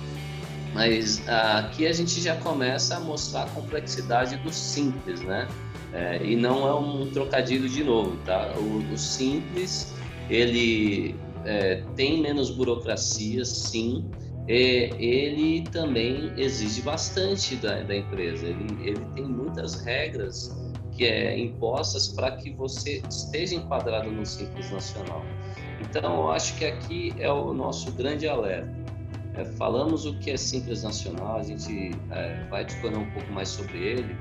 Mas 0.75 1.27
aqui 1.29 1.87
a 1.87 1.93
gente 1.93 2.21
já 2.21 2.37
começa 2.37 2.97
a 2.97 3.01
mostrar 3.01 3.45
a 3.45 3.47
complexidade 3.47 4.37
do 4.37 4.53
simples, 4.53 5.21
né? 5.21 5.49
É, 5.93 6.23
e 6.23 6.37
não 6.37 6.67
é 6.67 6.75
um 6.75 7.11
trocadilho 7.11 7.69
de 7.69 7.83
novo, 7.83 8.17
tá? 8.27 8.53
O, 8.59 8.93
o 8.93 8.99
simples, 8.99 9.95
ele 10.29 11.15
é, 11.45 11.83
tem 11.95 12.21
menos 12.21 12.51
burocracia, 12.51 13.45
sim, 13.45 14.05
e 14.49 14.91
ele 14.99 15.63
também 15.63 16.33
exige 16.37 16.83
bastante 16.83 17.57
da, 17.57 17.83
da 17.83 17.97
empresa. 17.97 18.47
Ele, 18.47 18.89
ele 18.89 19.05
tem 19.15 19.25
muitas 19.25 19.81
regras 19.83 20.55
que 20.93 21.05
é 21.05 21.39
impostas 21.39 22.09
para 22.09 22.33
que 22.37 22.51
você 22.51 23.03
esteja 23.09 23.57
enquadrado 23.57 24.11
no 24.11 24.25
Simples 24.25 24.71
Nacional. 24.71 25.23
Então, 25.81 26.23
eu 26.23 26.31
acho 26.31 26.57
que 26.57 26.65
aqui 26.65 27.15
é 27.19 27.31
o 27.31 27.53
nosso 27.53 27.91
grande 27.93 28.27
alerta. 28.27 28.75
É, 29.35 29.45
falamos 29.45 30.07
o 30.07 30.19
que 30.21 30.31
é 30.31 30.37
Simples 30.37 30.83
Nacional, 30.83 31.39
a 31.39 31.43
gente 31.43 31.91
é, 32.11 32.47
vai 32.49 32.65
discorrer 32.65 32.99
um 32.99 33.11
pouco 33.11 33.31
mais 33.33 33.51
sobre 33.51 33.77
ele, 33.77 34.17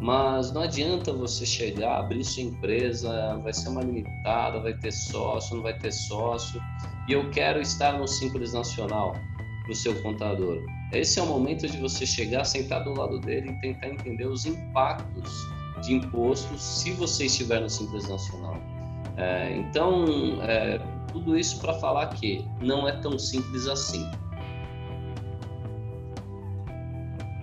mas 0.00 0.52
não 0.52 0.62
adianta 0.62 1.12
você 1.12 1.46
chegar, 1.46 2.00
abrir 2.00 2.24
sua 2.24 2.42
empresa, 2.42 3.38
vai 3.44 3.52
ser 3.52 3.68
uma 3.68 3.82
limitada, 3.82 4.60
vai 4.60 4.74
ter 4.74 4.90
sócio, 4.90 5.56
não 5.56 5.62
vai 5.62 5.78
ter 5.78 5.92
sócio, 5.92 6.60
e 7.08 7.12
eu 7.12 7.30
quero 7.30 7.60
estar 7.60 7.96
no 7.96 8.08
Simples 8.08 8.52
Nacional 8.52 9.14
para 9.68 9.72
o 9.72 9.76
seu 9.76 9.94
contador. 10.02 10.64
Esse 10.92 11.20
é 11.20 11.22
o 11.22 11.26
momento 11.26 11.68
de 11.68 11.76
você 11.76 12.06
chegar, 12.06 12.44
sentar 12.44 12.82
do 12.84 12.94
lado 12.94 13.20
dele 13.20 13.50
e 13.50 13.60
tentar 13.60 13.88
entender 13.88 14.26
os 14.26 14.46
impactos 14.46 15.46
de 15.82 15.92
impostos 15.92 16.62
se 16.62 16.92
você 16.92 17.26
estiver 17.26 17.60
no 17.60 17.68
Simples 17.68 18.08
Nacional. 18.08 18.56
É, 19.18 19.54
então, 19.56 20.06
é, 20.42 20.80
tudo 21.12 21.38
isso 21.38 21.60
para 21.60 21.74
falar 21.74 22.06
que 22.06 22.42
não 22.62 22.88
é 22.88 22.92
tão 22.92 23.18
simples 23.18 23.66
assim. 23.66 24.10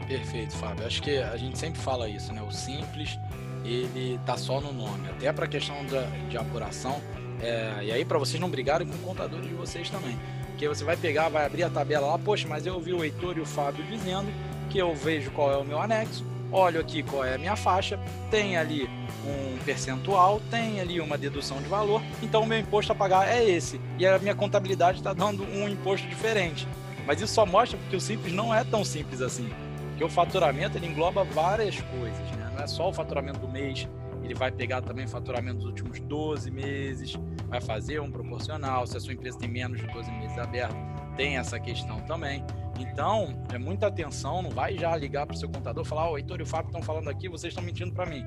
Perfeito, 0.08 0.56
Fábio. 0.56 0.86
Acho 0.86 1.04
que 1.04 1.18
a 1.18 1.38
gente 1.38 1.58
sempre 1.60 1.80
fala 1.80 2.10
isso, 2.10 2.34
né? 2.34 2.42
O 2.42 2.52
simples, 2.52 3.20
ele 3.64 4.20
tá 4.26 4.36
só 4.36 4.60
no 4.60 4.74
nome. 4.74 5.10
Até 5.10 5.32
para 5.32 5.46
a 5.46 5.48
questão 5.48 5.86
da, 5.86 6.02
de 6.28 6.38
apuração. 6.38 7.00
É, 7.42 7.84
e 7.84 7.92
aí, 7.92 8.06
para 8.06 8.18
vocês 8.18 8.40
não 8.40 8.50
brigarem 8.50 8.88
com 8.88 8.96
o 8.96 9.00
contador 9.00 9.42
de 9.42 9.54
vocês 9.54 9.90
também. 9.90 10.18
Porque 10.56 10.70
você 10.70 10.86
vai 10.86 10.96
pegar, 10.96 11.28
vai 11.28 11.46
abrir 11.46 11.64
a 11.64 11.70
tabela 11.70 12.08
lá, 12.08 12.18
poxa, 12.18 12.48
mas 12.48 12.66
eu 12.66 12.76
ouvi 12.76 12.94
o 12.94 13.04
Heitor 13.04 13.38
e 13.38 13.42
o 13.42 13.46
Fábio 13.46 13.84
dizendo 13.84 14.32
que 14.70 14.78
eu 14.78 14.96
vejo 14.96 15.30
qual 15.32 15.52
é 15.52 15.58
o 15.58 15.66
meu 15.66 15.82
anexo, 15.82 16.26
olho 16.50 16.80
aqui 16.80 17.04
qual 17.04 17.26
é 17.26 17.36
a 17.36 17.38
minha 17.38 17.58
faixa, 17.58 18.00
tem 18.32 18.56
ali 18.56 18.90
um 19.26 19.58
percentual, 19.66 20.40
tem 20.50 20.80
ali 20.80 21.02
uma 21.02 21.18
dedução 21.18 21.62
de 21.62 21.68
valor, 21.68 22.02
então 22.24 22.44
o 22.44 22.48
meu 22.48 22.58
imposto 22.58 22.94
a 22.94 22.96
pagar 22.96 23.28
é 23.28 23.44
esse. 23.44 23.82
E 24.00 24.08
a 24.08 24.18
minha 24.18 24.34
contabilidade 24.34 25.00
está 25.00 25.12
dando 25.12 25.44
um 25.44 25.68
imposto 25.68 26.08
diferente. 26.08 26.66
Mas 27.06 27.20
isso 27.20 27.34
só 27.34 27.46
mostra 27.46 27.78
porque 27.78 27.98
o 27.98 28.00
simples 28.00 28.34
não 28.34 28.56
é 28.56 28.64
tão 28.64 28.86
simples 28.86 29.22
assim. 29.22 29.50
Porque 29.90 30.06
o 30.06 30.10
faturamento 30.10 30.78
ele 30.78 30.88
engloba 30.88 31.26
várias 31.26 31.82
coisas, 31.82 32.32
né? 32.38 32.50
Não 32.56 32.64
é 32.64 32.68
só 32.68 32.88
o 32.88 32.94
faturamento 32.94 33.40
do 33.40 33.50
mês, 33.50 33.90
ele 34.24 34.34
vai 34.34 34.52
pegar 34.52 34.82
também 34.82 35.04
o 35.04 35.10
faturamento 35.10 35.58
dos 35.58 35.66
últimos 35.66 36.00
12 36.00 36.50
meses, 36.50 37.20
vai 37.56 37.62
fazer 37.62 38.02
um 38.02 38.12
proporcional. 38.12 38.86
Se 38.86 38.98
a 38.98 39.00
sua 39.00 39.14
empresa 39.14 39.38
tem 39.38 39.50
menos 39.50 39.80
de 39.80 39.88
12 39.88 40.12
meses 40.12 40.38
aberto, 40.38 40.76
tem 41.16 41.38
essa 41.38 41.60
questão 41.60 42.00
também. 42.02 42.44
Então, 42.78 43.42
é 43.54 43.58
muita 43.58 43.88
atenção, 43.88 44.42
não 44.42 44.50
vai 44.50 44.78
já 44.78 44.96
ligar 44.98 45.26
para 45.26 45.36
o 45.36 45.38
seu 45.38 45.48
contador 45.48 45.86
e 45.86 45.88
falar: 45.88 46.12
oh, 46.12 46.18
Heitor 46.18 46.40
e 46.40 46.44
o 46.44 46.46
Fábio 46.46 46.68
estão 46.68 46.82
falando 46.82 47.10
aqui, 47.10 47.30
vocês 47.30 47.52
estão 47.52 47.64
mentindo 47.64 47.94
para 47.94 48.06
mim. 48.06 48.24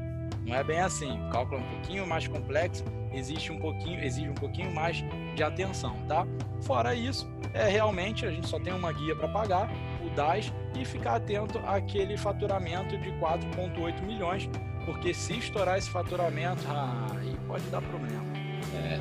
Não 0.47 0.55
é 0.55 0.65
bem 0.65 0.81
assim. 0.81 1.11
O 1.27 1.31
cálculo 1.31 1.61
é 1.61 1.65
um 1.65 1.69
pouquinho 1.69 2.07
mais 2.07 2.27
complexo, 2.27 2.83
existe 3.13 3.53
um 3.53 3.59
pouquinho, 3.59 4.03
exige 4.03 4.31
um 4.31 4.35
pouquinho 4.35 4.73
mais 4.75 5.05
de 5.35 5.43
atenção, 5.43 5.95
tá? 6.09 6.27
Fora 6.63 6.95
isso, 6.95 7.31
é 7.53 7.69
realmente 7.69 8.25
a 8.25 8.31
gente 8.31 8.49
só 8.49 8.59
tem 8.59 8.73
uma 8.73 8.91
guia 8.93 9.15
para 9.15 9.29
pagar, 9.29 9.71
o 10.03 10.11
DAS, 10.15 10.53
e 10.79 10.85
ficar 10.85 11.17
atento 11.17 11.59
àquele 11.67 12.17
faturamento 12.17 12.97
de 12.97 13.11
4,8 13.13 14.03
milhões, 14.03 14.49
porque 14.87 15.13
se 15.13 15.37
estourar 15.37 15.77
esse 15.77 15.91
faturamento, 15.91 16.63
aí 16.67 17.37
pode 17.47 17.65
dar 17.69 17.83
problema. 17.83 18.28
É. 18.75 19.01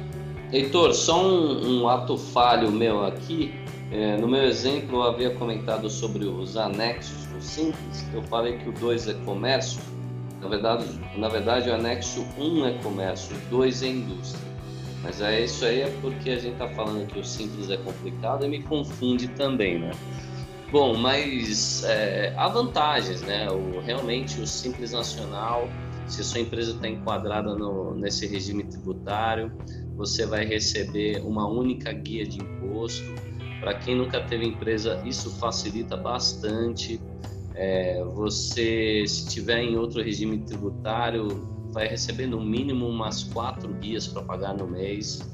Heitor, 0.51 0.93
só 0.93 1.25
um, 1.25 1.81
um 1.81 1.89
ato 1.89 2.17
falho 2.17 2.71
meu 2.71 3.05
aqui. 3.05 3.53
É, 3.91 4.17
no 4.17 4.27
meu 4.27 4.43
exemplo, 4.43 4.97
eu 4.97 5.03
havia 5.03 5.29
comentado 5.31 5.89
sobre 5.89 6.25
os 6.25 6.57
anexos 6.57 7.25
do 7.27 7.41
Simples. 7.41 8.05
Eu 8.13 8.21
falei 8.24 8.57
que 8.57 8.69
o 8.69 8.74
2 8.74 9.07
é 9.07 9.13
comércio 9.25 9.79
na 10.41 10.47
verdade, 10.47 10.86
na 11.17 11.27
verdade, 11.29 11.69
o 11.69 11.74
anexo 11.74 12.25
1 12.38 12.67
é 12.67 12.74
comércio, 12.83 13.36
o 13.36 13.50
2 13.50 13.83
é 13.83 13.88
indústria. 13.88 14.47
Mas 15.03 15.21
é 15.21 15.41
isso 15.41 15.65
aí 15.65 15.81
é 15.81 15.93
porque 16.01 16.29
a 16.31 16.36
gente 16.36 16.53
está 16.53 16.67
falando 16.69 17.07
que 17.07 17.19
o 17.19 17.24
simples 17.24 17.69
é 17.69 17.77
complicado 17.77 18.45
e 18.45 18.50
me 18.50 18.62
confunde 18.63 19.27
também, 19.29 19.79
né? 19.79 19.91
Bom, 20.71 20.95
mas 20.95 21.83
é, 21.86 22.33
há 22.36 22.47
vantagens, 22.47 23.21
né? 23.21 23.47
O, 23.50 23.79
realmente 23.79 24.41
o 24.41 24.47
simples 24.47 24.91
nacional, 24.91 25.69
se 26.08 26.24
sua 26.24 26.40
empresa 26.40 26.72
está 26.72 26.88
enquadrada 26.88 27.56
no, 27.56 27.96
nesse 27.96 28.26
regime 28.28 28.64
tributário, 28.64 29.52
você 29.96 30.26
vai 30.26 30.46
receber 30.46 31.22
uma 31.22 31.48
única 31.48 31.92
guia 31.92 32.26
de 32.26 32.40
imposto. 32.40 33.04
Para 33.60 33.74
quem 33.74 33.96
nunca 33.96 34.22
teve 34.22 34.46
empresa, 34.46 35.02
isso 35.06 35.32
facilita 35.38 35.98
bastante. 35.98 37.02
É, 37.56 38.04
você, 38.04 39.04
se 39.08 39.28
tiver 39.28 39.64
em 39.64 39.78
outro 39.78 40.02
regime 40.02 40.38
tributário, 40.40 41.28
vai 41.72 41.88
receber 41.88 42.28
no 42.28 42.40
mínimo 42.40 42.88
umas 42.88 43.24
quatro 43.24 43.74
guias 43.74 44.08
para 44.08 44.22
pagar 44.22 44.54
no 44.54 44.68
mês. 44.68 45.28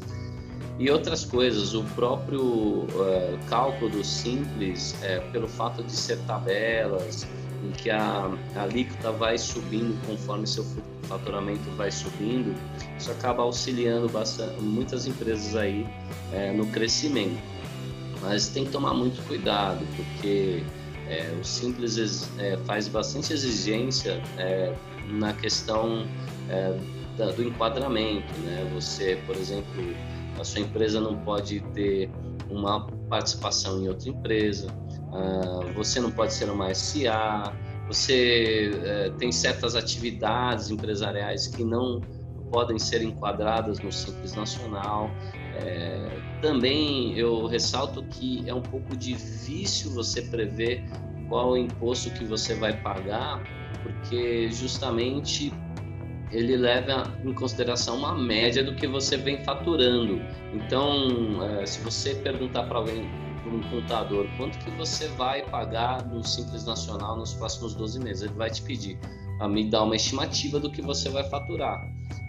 E 0.80 0.90
outras 0.90 1.24
coisas, 1.24 1.76
o 1.76 1.84
próprio 1.96 2.88
é, 3.06 3.38
cálculo 3.48 3.92
do 3.92 4.04
simples, 4.04 4.96
é, 5.04 5.20
pelo 5.32 5.48
fato 5.48 5.84
de 5.84 5.92
ser 5.92 6.18
tabelas, 6.26 7.28
em 7.64 7.72
que 7.72 7.90
a, 7.90 8.32
a 8.56 8.62
alíquota 8.62 9.12
vai 9.12 9.38
subindo 9.38 10.00
conforme 10.06 10.46
seu 10.46 10.66
faturamento 11.04 11.70
vai 11.76 11.92
subindo, 11.92 12.56
isso 12.98 13.12
acaba 13.12 13.44
auxiliando 13.44 14.10
bastante, 14.10 14.62
muitas 14.62 15.08
empresas 15.08 15.56
aí 15.56 15.86
é, 16.32 16.52
no 16.52 16.66
crescimento. 16.68 17.42
Mas 18.22 18.48
tem 18.48 18.66
que 18.66 18.72
tomar 18.72 18.94
muito 18.94 19.22
cuidado, 19.28 19.86
porque 19.96 20.64
é, 21.08 21.36
o 21.40 21.44
Simples 21.44 22.30
é, 22.40 22.58
faz 22.66 22.88
bastante 22.88 23.34
exigência 23.34 24.22
é, 24.38 24.74
na 25.10 25.34
questão 25.34 26.06
é, 26.50 26.78
da, 27.18 27.32
do 27.32 27.44
enquadramento. 27.44 28.34
Né? 28.40 28.70
Você, 28.74 29.20
por 29.26 29.36
exemplo, 29.36 29.84
a 30.40 30.44
sua 30.44 30.62
empresa 30.62 31.02
não 31.02 31.18
pode 31.18 31.60
ter 31.74 32.10
uma 32.50 32.88
participação 33.10 33.84
em 33.84 33.90
outra 33.90 34.10
empresa, 34.10 34.68
uh, 35.14 35.74
você 35.74 36.00
não 36.00 36.12
pode 36.12 36.34
ser 36.34 36.50
uma 36.50 36.74
SA, 36.74 37.54
você 37.88 38.72
uh, 38.74 39.14
tem 39.18 39.32
certas 39.32 39.76
atividades 39.76 40.70
empresariais 40.70 41.48
que 41.48 41.64
não 41.64 42.02
podem 42.52 42.78
ser 42.78 43.02
enquadradas 43.02 43.80
no 43.80 43.92
Simples 43.92 44.36
Nacional. 44.36 45.10
É, 45.56 46.08
também 46.40 47.18
eu 47.18 47.48
ressalto 47.48 48.04
que 48.04 48.48
é 48.48 48.54
um 48.54 48.62
pouco 48.62 48.96
difícil 48.96 49.92
você 49.92 50.22
prever 50.22 50.84
qual 51.28 51.54
o 51.54 51.58
imposto 51.58 52.12
que 52.12 52.24
você 52.24 52.54
vai 52.54 52.80
pagar, 52.82 53.42
porque 53.82 54.52
justamente 54.52 55.52
ele 56.32 56.56
leva 56.58 57.12
em 57.24 57.34
consideração 57.34 57.98
uma 57.98 58.16
média 58.16 58.64
do 58.64 58.76
que 58.76 58.88
você 58.88 59.18
vem 59.18 59.44
faturando. 59.44 60.22
Então, 60.54 61.44
é, 61.44 61.66
se 61.66 61.80
você 61.82 62.16
perguntar 62.16 62.64
para 62.64 62.78
alguém, 62.78 63.10
para 63.44 63.54
um 63.54 63.62
contador, 63.70 64.28
quanto 64.38 64.58
que 64.60 64.72
você 64.72 65.08
vai 65.10 65.44
pagar 65.44 66.06
no 66.06 66.24
Simples 66.24 66.66
Nacional 66.66 67.18
nos 67.18 67.34
próximos 67.34 67.76
12 67.76 68.00
meses, 68.00 68.24
ele 68.24 68.34
vai 68.34 68.50
te 68.50 68.62
pedir 68.62 68.98
a 69.40 69.48
me 69.48 69.70
dar 69.70 69.84
uma 69.84 69.96
estimativa 69.96 70.60
do 70.60 70.72
que 70.72 70.82
você 70.82 71.10
vai 71.10 71.24
faturar. 71.30 71.86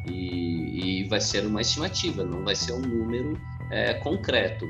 E, 0.07 1.03
e 1.03 1.09
vai 1.09 1.21
ser 1.21 1.47
uma 1.47 1.61
estimativa, 1.61 2.25
não 2.25 2.45
vai 2.45 2.55
ser 2.55 2.73
um 2.73 2.81
número 2.81 3.41
é, 3.71 3.95
concreto. 3.95 4.67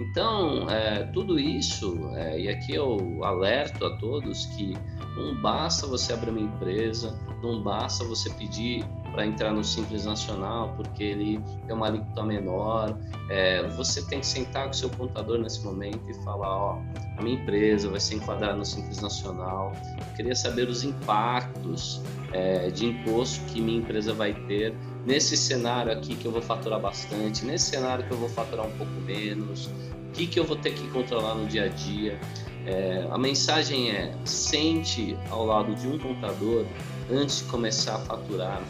Então, 0.00 0.68
é, 0.70 1.04
tudo 1.12 1.38
isso, 1.38 2.10
é, 2.16 2.40
e 2.40 2.48
aqui 2.48 2.74
eu 2.74 3.22
alerto 3.22 3.84
a 3.84 3.96
todos 3.98 4.46
que 4.46 4.74
não 5.16 5.40
basta 5.40 5.86
você 5.86 6.12
abrir 6.12 6.30
uma 6.30 6.40
empresa, 6.40 7.16
não 7.42 7.60
basta 7.60 8.04
você 8.04 8.30
pedir 8.30 8.84
para 9.10 9.26
entrar 9.26 9.52
no 9.52 9.62
Simples 9.62 10.04
Nacional, 10.04 10.72
porque 10.76 11.02
ele 11.02 11.40
tem 11.66 11.76
uma 11.76 11.86
alíquota 11.86 12.22
menor. 12.22 12.96
É, 13.28 13.66
você 13.68 14.02
tem 14.06 14.20
que 14.20 14.26
sentar 14.26 14.64
com 14.64 14.70
o 14.70 14.74
seu 14.74 14.88
contador 14.90 15.38
nesse 15.38 15.62
momento 15.62 16.00
e 16.08 16.14
falar: 16.24 16.48
ó, 16.48 16.78
a 17.18 17.22
minha 17.22 17.36
empresa 17.36 17.90
vai 17.90 18.00
ser 18.00 18.16
enquadrada 18.16 18.56
no 18.56 18.64
Simples 18.64 19.00
Nacional. 19.00 19.72
Eu 19.98 20.16
queria 20.16 20.34
saber 20.34 20.68
os 20.68 20.82
impactos 20.84 22.00
é, 22.32 22.70
de 22.70 22.86
imposto 22.86 23.44
que 23.46 23.60
minha 23.60 23.78
empresa 23.78 24.14
vai 24.14 24.32
ter 24.46 24.74
nesse 25.04 25.36
cenário 25.36 25.92
aqui 25.92 26.14
que 26.14 26.24
eu 26.24 26.32
vou 26.32 26.42
faturar 26.42 26.80
bastante, 26.80 27.44
nesse 27.44 27.70
cenário 27.70 28.06
que 28.06 28.12
eu 28.12 28.18
vou 28.18 28.28
faturar 28.28 28.66
um 28.66 28.72
pouco 28.72 28.92
menos, 29.04 29.66
o 29.66 30.12
que, 30.12 30.26
que 30.26 30.38
eu 30.38 30.44
vou 30.44 30.56
ter 30.56 30.72
que 30.74 30.88
controlar 30.88 31.34
no 31.34 31.46
dia 31.46 31.64
a 31.64 31.68
dia. 31.68 32.18
É, 32.64 33.06
a 33.10 33.18
mensagem 33.18 33.90
é: 33.90 34.14
sente 34.24 35.16
ao 35.30 35.44
lado 35.44 35.74
de 35.74 35.86
um 35.88 35.98
contador 35.98 36.64
antes 37.12 37.38
de 37.38 37.44
começar 37.44 37.96
a 37.96 37.98
faturar 37.98 38.62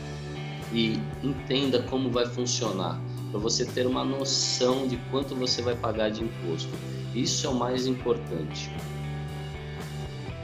e 0.72 0.98
entenda 1.22 1.82
como 1.82 2.10
vai 2.10 2.26
funcionar, 2.26 3.00
para 3.30 3.38
você 3.38 3.64
ter 3.64 3.86
uma 3.86 4.04
noção 4.04 4.86
de 4.86 4.96
quanto 5.10 5.34
você 5.34 5.62
vai 5.62 5.74
pagar 5.74 6.10
de 6.10 6.22
imposto. 6.24 6.70
Isso 7.14 7.46
é 7.46 7.50
o 7.50 7.54
mais 7.54 7.86
importante. 7.86 8.70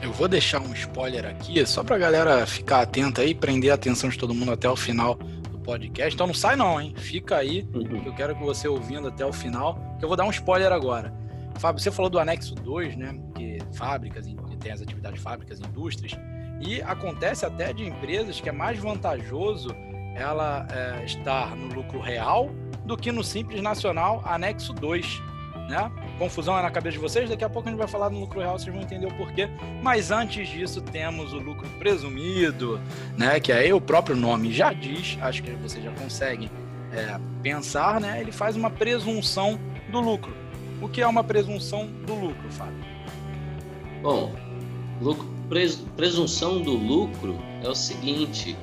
Eu 0.01 0.13
vou 0.13 0.27
deixar 0.27 0.61
um 0.61 0.73
spoiler 0.73 1.25
aqui, 1.25 1.65
só 1.65 1.83
pra 1.83 1.97
galera 1.97 2.45
ficar 2.45 2.81
atenta 2.81 3.21
aí, 3.21 3.35
prender 3.35 3.71
a 3.71 3.75
atenção 3.75 4.09
de 4.09 4.17
todo 4.17 4.33
mundo 4.33 4.51
até 4.51 4.69
o 4.69 4.75
final 4.75 5.15
do 5.15 5.59
podcast. 5.59 6.15
Então 6.15 6.25
não 6.25 6.33
sai 6.33 6.55
não, 6.55 6.79
hein? 6.79 6.93
Fica 6.95 7.35
aí, 7.35 7.67
uhum. 7.73 8.01
que 8.01 8.07
eu 8.07 8.15
quero 8.15 8.35
que 8.35 8.43
você 8.43 8.67
ouvindo 8.67 9.07
até 9.07 9.25
o 9.25 9.33
final, 9.33 9.75
que 9.99 10.05
eu 10.05 10.07
vou 10.07 10.15
dar 10.15 10.25
um 10.25 10.31
spoiler 10.31 10.71
agora. 10.71 11.13
Fábio, 11.57 11.81
você 11.81 11.91
falou 11.91 12.09
do 12.09 12.17
anexo 12.17 12.55
2, 12.55 12.95
né? 12.95 13.19
Que 13.35 13.59
fábricas, 13.73 14.25
tem 14.59 14.71
as 14.71 14.81
atividades 14.81 15.17
de 15.17 15.23
fábricas, 15.23 15.59
indústrias, 15.59 16.13
e 16.59 16.81
acontece 16.81 17.45
até 17.45 17.73
de 17.73 17.87
empresas 17.87 18.39
que 18.39 18.49
é 18.49 18.51
mais 18.51 18.79
vantajoso 18.79 19.75
ela 20.15 20.67
é, 20.71 21.05
estar 21.05 21.55
no 21.55 21.73
lucro 21.73 21.99
real 21.99 22.49
do 22.85 22.97
que 22.97 23.11
no 23.11 23.23
Simples 23.23 23.61
Nacional 23.61 24.21
anexo 24.25 24.73
2 24.73 25.29
né? 25.69 25.91
Confusão 26.17 26.57
é 26.57 26.63
na 26.63 26.71
cabeça 26.71 26.93
de 26.93 26.99
vocês, 26.99 27.29
daqui 27.29 27.43
a 27.43 27.49
pouco 27.49 27.69
a 27.69 27.71
gente 27.71 27.77
vai 27.79 27.87
falar 27.87 28.09
no 28.09 28.19
lucro 28.19 28.39
real, 28.39 28.57
vocês 28.57 28.73
vão 28.73 28.83
entender 28.83 29.05
o 29.05 29.13
porquê. 29.15 29.47
Mas 29.83 30.09
antes 30.09 30.49
disso, 30.49 30.81
temos 30.81 31.31
o 31.31 31.37
lucro 31.37 31.69
presumido, 31.77 32.81
né? 33.15 33.39
Que 33.39 33.51
aí 33.51 33.71
o 33.71 33.79
próprio 33.79 34.15
nome 34.15 34.51
já 34.51 34.73
diz, 34.73 35.17
acho 35.21 35.43
que 35.43 35.51
vocês 35.51 35.83
já 35.83 35.91
conseguem 35.91 36.49
é, 36.91 37.19
pensar, 37.43 38.01
né? 38.01 38.19
Ele 38.19 38.31
faz 38.31 38.55
uma 38.55 38.71
presunção 38.71 39.59
do 39.91 39.99
lucro. 39.99 40.33
O 40.81 40.89
que 40.89 41.01
é 41.01 41.07
uma 41.07 41.23
presunção 41.23 41.85
do 41.85 42.15
lucro, 42.15 42.51
Fábio? 42.51 42.83
Bom, 44.01 44.33
presunção 45.95 46.61
do 46.61 46.71
lucro 46.71 47.37
é 47.63 47.69
o 47.69 47.75
seguinte: 47.75 48.55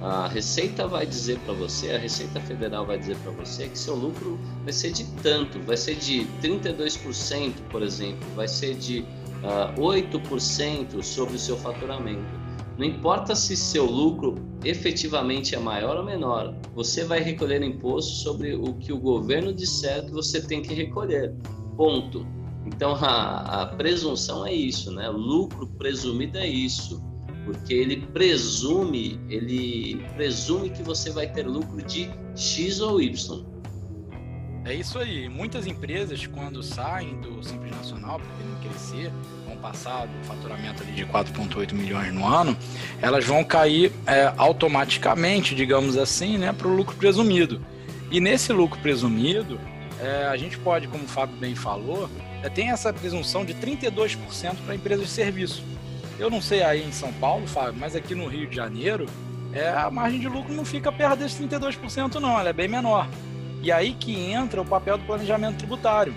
a 0.00 0.26
Receita 0.26 0.88
vai 0.88 1.06
dizer 1.06 1.38
para 1.40 1.54
você, 1.54 1.92
a 1.92 1.98
Receita 1.98 2.40
Federal 2.40 2.84
vai 2.84 2.98
dizer 2.98 3.16
para 3.18 3.30
você 3.30 3.68
que 3.68 3.78
seu 3.78 3.94
lucro 3.94 4.36
vai 4.64 4.72
ser 4.72 4.90
de 4.90 5.04
tanto, 5.22 5.60
vai 5.60 5.76
ser 5.76 5.94
de 5.94 6.26
32%, 6.42 7.52
por 7.70 7.82
exemplo, 7.82 8.26
vai 8.34 8.48
ser 8.48 8.74
de 8.74 9.00
uh, 9.00 9.70
ah, 9.70 9.74
8% 9.78 11.02
sobre 11.02 11.36
o 11.36 11.38
seu 11.38 11.56
faturamento. 11.56 12.42
Não 12.76 12.84
importa 12.84 13.36
se 13.36 13.56
seu 13.56 13.84
lucro 13.84 14.34
efetivamente 14.64 15.54
é 15.54 15.58
maior 15.58 15.96
ou 15.96 16.04
menor, 16.04 16.52
você 16.74 17.04
vai 17.04 17.20
recolher 17.20 17.62
imposto 17.62 18.12
sobre 18.12 18.54
o 18.54 18.74
que 18.74 18.92
o 18.92 18.98
governo 18.98 19.52
disser 19.52 20.04
que 20.04 20.10
você 20.10 20.40
tem 20.40 20.62
que 20.62 20.74
recolher. 20.74 21.32
Ponto. 21.76 22.26
Então 22.66 22.94
a, 22.94 23.62
a 23.62 23.66
presunção 23.66 24.46
é 24.46 24.52
isso, 24.52 24.92
né? 24.92 25.08
Lucro 25.08 25.66
presumido 25.66 26.38
é 26.38 26.46
isso 26.46 27.02
porque 27.44 27.74
ele 27.74 27.96
presume, 28.12 29.20
ele 29.28 30.04
presume 30.14 30.70
que 30.70 30.82
você 30.82 31.10
vai 31.10 31.26
ter 31.26 31.46
lucro 31.46 31.82
de 31.82 32.10
X 32.36 32.80
ou 32.80 33.00
Y. 33.00 33.44
É 34.64 34.72
isso 34.72 34.98
aí. 34.98 35.28
Muitas 35.28 35.66
empresas, 35.66 36.24
quando 36.26 36.62
saem 36.62 37.20
do 37.20 37.42
Simples 37.42 37.72
Nacional, 37.72 38.20
pretendem 38.20 38.70
crescer, 38.70 39.12
vão 39.44 39.56
passar 39.56 40.06
do 40.06 40.24
faturamento 40.24 40.84
ali 40.84 40.92
de 40.92 41.04
4,8 41.04 41.72
milhões 41.72 42.14
no 42.14 42.24
ano, 42.24 42.56
elas 43.00 43.24
vão 43.24 43.42
cair 43.42 43.90
é, 44.06 44.32
automaticamente, 44.36 45.54
digamos 45.54 45.96
assim, 45.96 46.38
né, 46.38 46.52
para 46.52 46.68
o 46.68 46.76
lucro 46.76 46.94
presumido. 46.96 47.60
E 48.08 48.20
nesse 48.20 48.52
lucro 48.52 48.78
presumido, 48.80 49.58
é, 50.00 50.26
a 50.28 50.36
gente 50.36 50.56
pode, 50.58 50.86
como 50.86 51.04
o 51.04 51.08
Fábio 51.08 51.36
bem 51.38 51.56
falou, 51.56 52.08
tem 52.48 52.70
essa 52.70 52.92
presunção 52.92 53.44
de 53.44 53.54
32% 53.54 54.56
para 54.64 54.74
empresas 54.74 55.06
de 55.06 55.12
serviço. 55.12 55.64
Eu 56.18 56.30
não 56.30 56.40
sei 56.40 56.62
aí 56.62 56.86
em 56.86 56.92
São 56.92 57.12
Paulo, 57.14 57.46
Fábio, 57.46 57.74
mas 57.78 57.96
aqui 57.96 58.14
no 58.14 58.26
Rio 58.26 58.48
de 58.48 58.56
Janeiro, 58.56 59.06
é, 59.52 59.68
a 59.68 59.90
margem 59.90 60.20
de 60.20 60.28
lucro 60.28 60.52
não 60.52 60.64
fica 60.64 60.90
perto 60.90 61.18
desses 61.18 61.38
32%, 61.40 62.14
não, 62.14 62.38
ela 62.38 62.48
é 62.48 62.52
bem 62.52 62.68
menor. 62.68 63.08
E 63.62 63.70
aí 63.70 63.92
que 63.94 64.14
entra 64.14 64.60
o 64.60 64.64
papel 64.64 64.98
do 64.98 65.04
planejamento 65.04 65.58
tributário. 65.58 66.14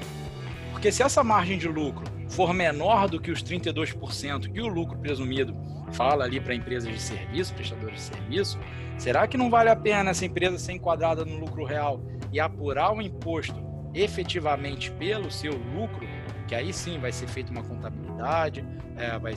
Porque 0.72 0.92
se 0.92 1.04
essa 1.04 1.24
margem 1.24 1.58
de 1.58 1.68
lucro 1.68 2.06
for 2.30 2.54
menor 2.54 3.08
do 3.08 3.20
que 3.20 3.32
os 3.32 3.44
32% 3.44 4.52
que 4.52 4.62
o 4.62 4.68
lucro 4.68 4.98
presumido 4.98 5.56
fala 5.92 6.26
ali 6.26 6.40
para 6.40 6.56
empresas 6.56 6.92
de 6.92 7.00
serviço, 7.00 7.54
prestadores 7.54 7.96
de 7.96 8.02
serviço, 8.02 8.60
será 8.98 9.28
que 9.28 9.38
não 9.38 9.50
vale 9.50 9.70
a 9.70 9.76
pena 9.76 10.12
essa 10.12 10.26
empresa 10.26 10.58
ser 10.58 10.74
enquadrada 10.74 11.24
no 11.24 11.38
lucro 11.38 11.64
real 11.64 12.02
e 12.32 12.40
apurar 12.40 12.94
o 12.94 13.02
imposto 13.02 13.56
efetivamente 13.94 14.92
pelo 14.92 15.32
seu 15.32 15.54
lucro? 15.54 16.15
Que 16.48 16.56
aí 16.56 16.72
sim 16.72 17.00
vai 17.00 17.12
ser 17.12 17.28
feita 17.28 17.52
uma 17.52 17.64
contabilidade, 17.64 18.64
é, 18.98 19.18
vai, 19.18 19.34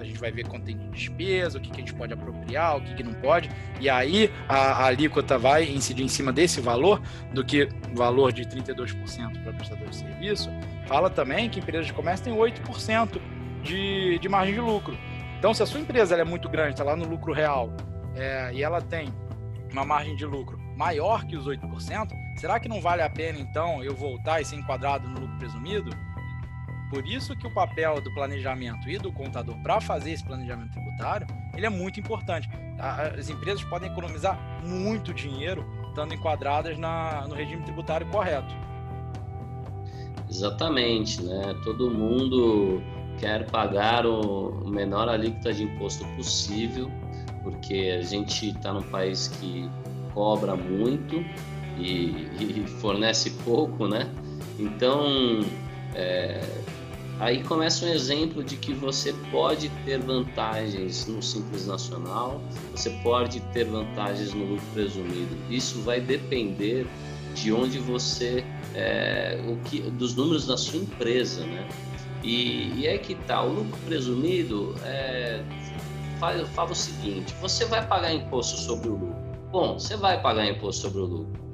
a 0.00 0.04
gente 0.04 0.18
vai 0.18 0.30
ver 0.30 0.46
quanto 0.46 0.64
tem 0.64 0.76
de 0.76 0.88
despesa, 0.88 1.58
o 1.58 1.60
que, 1.60 1.70
que 1.70 1.76
a 1.76 1.80
gente 1.80 1.94
pode 1.94 2.12
apropriar, 2.12 2.76
o 2.76 2.80
que, 2.80 2.94
que 2.94 3.02
não 3.02 3.14
pode, 3.14 3.50
e 3.80 3.88
aí 3.88 4.32
a, 4.48 4.56
a 4.56 4.86
alíquota 4.86 5.38
vai 5.38 5.64
incidir 5.64 6.04
em 6.04 6.08
cima 6.08 6.32
desse 6.32 6.60
valor, 6.60 7.00
do 7.32 7.44
que 7.44 7.68
valor 7.94 8.32
de 8.32 8.44
32% 8.44 9.42
para 9.42 9.52
prestador 9.52 9.88
de 9.88 9.96
serviço. 9.96 10.50
Fala 10.86 11.10
também 11.10 11.48
que 11.48 11.58
empresas 11.58 11.86
de 11.86 11.92
comércio 11.92 12.24
têm 12.24 12.34
8% 12.34 13.20
de, 13.62 14.18
de 14.18 14.28
margem 14.28 14.54
de 14.54 14.60
lucro. 14.60 14.96
Então, 15.38 15.52
se 15.52 15.62
a 15.62 15.66
sua 15.66 15.80
empresa 15.80 16.16
é 16.16 16.24
muito 16.24 16.48
grande, 16.48 16.72
está 16.72 16.84
lá 16.84 16.96
no 16.96 17.04
lucro 17.04 17.32
real, 17.32 17.70
é, 18.14 18.50
e 18.54 18.62
ela 18.62 18.80
tem 18.80 19.12
uma 19.70 19.84
margem 19.84 20.16
de 20.16 20.24
lucro 20.24 20.58
maior 20.76 21.24
que 21.24 21.36
os 21.36 21.46
8%, 21.46 22.08
será 22.36 22.60
que 22.60 22.68
não 22.68 22.80
vale 22.80 23.02
a 23.02 23.10
pena, 23.10 23.38
então, 23.38 23.82
eu 23.82 23.94
voltar 23.94 24.40
e 24.40 24.44
ser 24.44 24.56
enquadrado 24.56 25.08
no 25.08 25.20
lucro 25.20 25.38
presumido? 25.38 25.90
Por 26.90 27.06
isso 27.06 27.34
que 27.36 27.46
o 27.46 27.50
papel 27.50 28.00
do 28.00 28.12
planejamento 28.14 28.88
e 28.88 28.98
do 28.98 29.12
contador 29.12 29.56
para 29.62 29.80
fazer 29.80 30.12
esse 30.12 30.24
planejamento 30.24 30.72
tributário, 30.72 31.26
ele 31.56 31.66
é 31.66 31.70
muito 31.70 31.98
importante. 31.98 32.48
As 32.78 33.28
empresas 33.28 33.64
podem 33.64 33.90
economizar 33.90 34.38
muito 34.64 35.12
dinheiro 35.12 35.66
estando 35.88 36.14
enquadradas 36.14 36.78
na, 36.78 37.26
no 37.26 37.34
regime 37.34 37.62
tributário 37.62 38.06
correto. 38.08 38.54
Exatamente, 40.28 41.22
né? 41.22 41.56
Todo 41.64 41.90
mundo 41.90 42.82
quer 43.18 43.46
pagar 43.50 44.06
o 44.06 44.68
menor 44.68 45.08
alíquota 45.08 45.52
de 45.52 45.64
imposto 45.64 46.04
possível, 46.16 46.90
porque 47.42 47.96
a 47.98 48.02
gente 48.02 48.50
está 48.50 48.72
num 48.72 48.82
país 48.82 49.28
que 49.28 49.70
cobra 50.12 50.54
muito 50.54 51.24
e, 51.78 52.28
e 52.38 52.64
fornece 52.80 53.30
pouco, 53.44 53.88
né? 53.88 54.10
Então, 54.58 55.40
é, 55.94 56.40
Aí 57.18 57.42
começa 57.42 57.86
um 57.86 57.88
exemplo 57.88 58.44
de 58.44 58.56
que 58.56 58.74
você 58.74 59.12
pode 59.30 59.70
ter 59.86 59.98
vantagens 59.98 61.06
no 61.06 61.22
Simples 61.22 61.66
Nacional, 61.66 62.42
você 62.72 62.90
pode 63.02 63.40
ter 63.52 63.64
vantagens 63.64 64.34
no 64.34 64.44
lucro 64.44 64.66
presumido. 64.74 65.34
Isso 65.48 65.80
vai 65.80 65.98
depender 65.98 66.86
de 67.34 67.52
onde 67.52 67.78
você, 67.78 68.44
é, 68.74 69.42
o 69.48 69.56
que, 69.68 69.80
dos 69.80 70.14
números 70.14 70.46
da 70.46 70.58
sua 70.58 70.80
empresa, 70.80 71.44
né? 71.46 71.66
E, 72.22 72.72
e 72.80 72.86
é 72.86 72.98
que 72.98 73.14
tá, 73.14 73.42
o 73.42 73.52
lucro 73.52 73.78
presumido 73.86 74.74
é, 74.84 75.42
fala, 76.18 76.44
fala 76.46 76.72
o 76.72 76.74
seguinte: 76.74 77.34
você 77.40 77.64
vai 77.64 77.86
pagar 77.86 78.12
imposto 78.12 78.58
sobre 78.58 78.88
o 78.88 78.92
lucro. 78.92 79.16
Bom, 79.50 79.78
você 79.78 79.96
vai 79.96 80.20
pagar 80.20 80.46
imposto 80.46 80.82
sobre 80.82 81.00
o 81.00 81.04
lucro. 81.04 81.46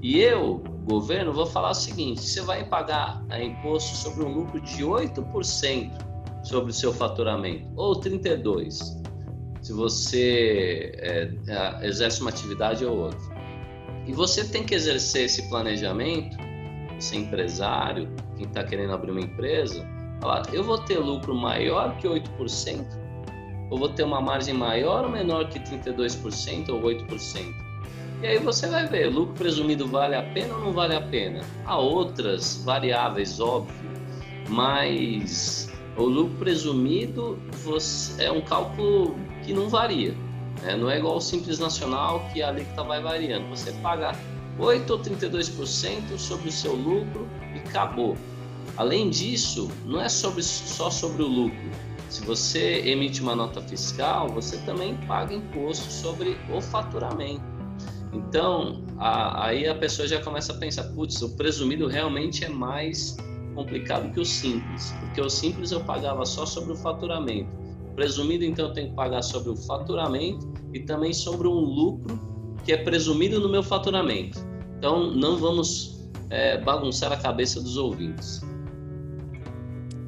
E 0.00 0.20
eu, 0.20 0.62
governo, 0.88 1.32
vou 1.32 1.46
falar 1.46 1.70
o 1.70 1.74
seguinte: 1.74 2.20
você 2.22 2.40
vai 2.40 2.64
pagar 2.64 3.24
imposto 3.40 3.96
sobre 3.96 4.24
um 4.24 4.32
lucro 4.32 4.60
de 4.60 4.82
8% 4.82 6.08
sobre 6.42 6.70
o 6.70 6.74
seu 6.74 6.92
faturamento, 6.92 7.68
ou 7.76 8.00
32%, 8.00 9.06
se 9.60 9.72
você 9.72 10.92
é, 10.96 11.30
é, 11.46 11.86
exerce 11.86 12.20
uma 12.20 12.30
atividade 12.30 12.84
ou 12.84 12.96
outra. 12.96 13.38
E 14.06 14.12
você 14.12 14.44
tem 14.48 14.64
que 14.64 14.74
exercer 14.74 15.26
esse 15.26 15.46
planejamento, 15.50 16.38
é 16.38 17.16
empresário, 17.16 18.08
quem 18.36 18.46
está 18.46 18.64
querendo 18.64 18.92
abrir 18.92 19.10
uma 19.10 19.20
empresa, 19.20 19.86
falar, 20.20 20.42
eu 20.52 20.64
vou 20.64 20.78
ter 20.78 20.98
lucro 20.98 21.34
maior 21.34 21.96
que 21.98 22.08
8%, 22.08 22.86
ou 23.70 23.78
vou 23.78 23.90
ter 23.90 24.04
uma 24.04 24.20
margem 24.20 24.54
maior 24.54 25.04
ou 25.04 25.10
menor 25.10 25.48
que 25.48 25.60
32% 25.60 26.70
ou 26.70 26.80
8%? 26.80 27.67
E 28.20 28.26
aí 28.26 28.38
você 28.38 28.66
vai 28.66 28.86
ver, 28.86 29.06
lucro 29.06 29.34
presumido 29.34 29.86
vale 29.86 30.16
a 30.16 30.22
pena 30.22 30.54
ou 30.54 30.60
não 30.60 30.72
vale 30.72 30.94
a 30.94 31.00
pena? 31.00 31.40
Há 31.64 31.78
outras 31.78 32.60
variáveis, 32.64 33.38
óbvio, 33.38 33.74
mas 34.48 35.72
o 35.96 36.02
lucro 36.02 36.36
presumido 36.38 37.38
é 38.18 38.30
um 38.30 38.40
cálculo 38.40 39.16
que 39.44 39.52
não 39.52 39.68
varia. 39.68 40.16
Né? 40.62 40.76
Não 40.76 40.90
é 40.90 40.98
igual 40.98 41.14
ao 41.14 41.20
Simples 41.20 41.60
Nacional, 41.60 42.28
que 42.32 42.42
a 42.42 42.48
alíquota 42.48 42.82
vai 42.82 43.00
variando. 43.00 43.48
Você 43.50 43.70
paga 43.82 44.16
8 44.58 44.92
ou 44.92 44.98
32% 44.98 46.18
sobre 46.18 46.48
o 46.48 46.52
seu 46.52 46.74
lucro 46.74 47.28
e 47.54 47.58
acabou. 47.60 48.16
Além 48.76 49.10
disso, 49.10 49.70
não 49.84 50.00
é 50.00 50.08
sobre, 50.08 50.42
só 50.42 50.90
sobre 50.90 51.22
o 51.22 51.26
lucro. 51.26 51.70
Se 52.08 52.24
você 52.24 52.80
emite 52.84 53.20
uma 53.22 53.36
nota 53.36 53.60
fiscal, 53.60 54.28
você 54.28 54.56
também 54.58 54.96
paga 55.06 55.34
imposto 55.34 55.92
sobre 55.92 56.36
o 56.52 56.60
faturamento. 56.60 57.57
Então, 58.12 58.82
a, 58.98 59.46
aí 59.46 59.68
a 59.68 59.74
pessoa 59.74 60.08
já 60.08 60.20
começa 60.20 60.52
a 60.52 60.56
pensar, 60.56 60.84
putz, 60.94 61.20
o 61.22 61.36
presumido 61.36 61.86
realmente 61.86 62.44
é 62.44 62.48
mais 62.48 63.16
complicado 63.54 64.12
que 64.12 64.20
o 64.20 64.24
simples, 64.24 64.94
porque 65.00 65.20
o 65.20 65.28
simples 65.28 65.72
eu 65.72 65.80
pagava 65.80 66.24
só 66.24 66.46
sobre 66.46 66.72
o 66.72 66.76
faturamento. 66.76 67.50
Presumido, 67.94 68.44
então, 68.44 68.68
eu 68.68 68.72
tenho 68.72 68.90
que 68.90 68.94
pagar 68.94 69.22
sobre 69.22 69.50
o 69.50 69.56
faturamento 69.56 70.52
e 70.72 70.80
também 70.80 71.12
sobre 71.12 71.48
um 71.48 71.58
lucro 71.58 72.18
que 72.64 72.72
é 72.72 72.76
presumido 72.76 73.40
no 73.40 73.48
meu 73.48 73.62
faturamento. 73.62 74.38
Então, 74.78 75.10
não 75.10 75.36
vamos 75.36 76.08
é, 76.30 76.58
bagunçar 76.58 77.12
a 77.12 77.16
cabeça 77.16 77.60
dos 77.60 77.76
ouvintes. 77.76 78.40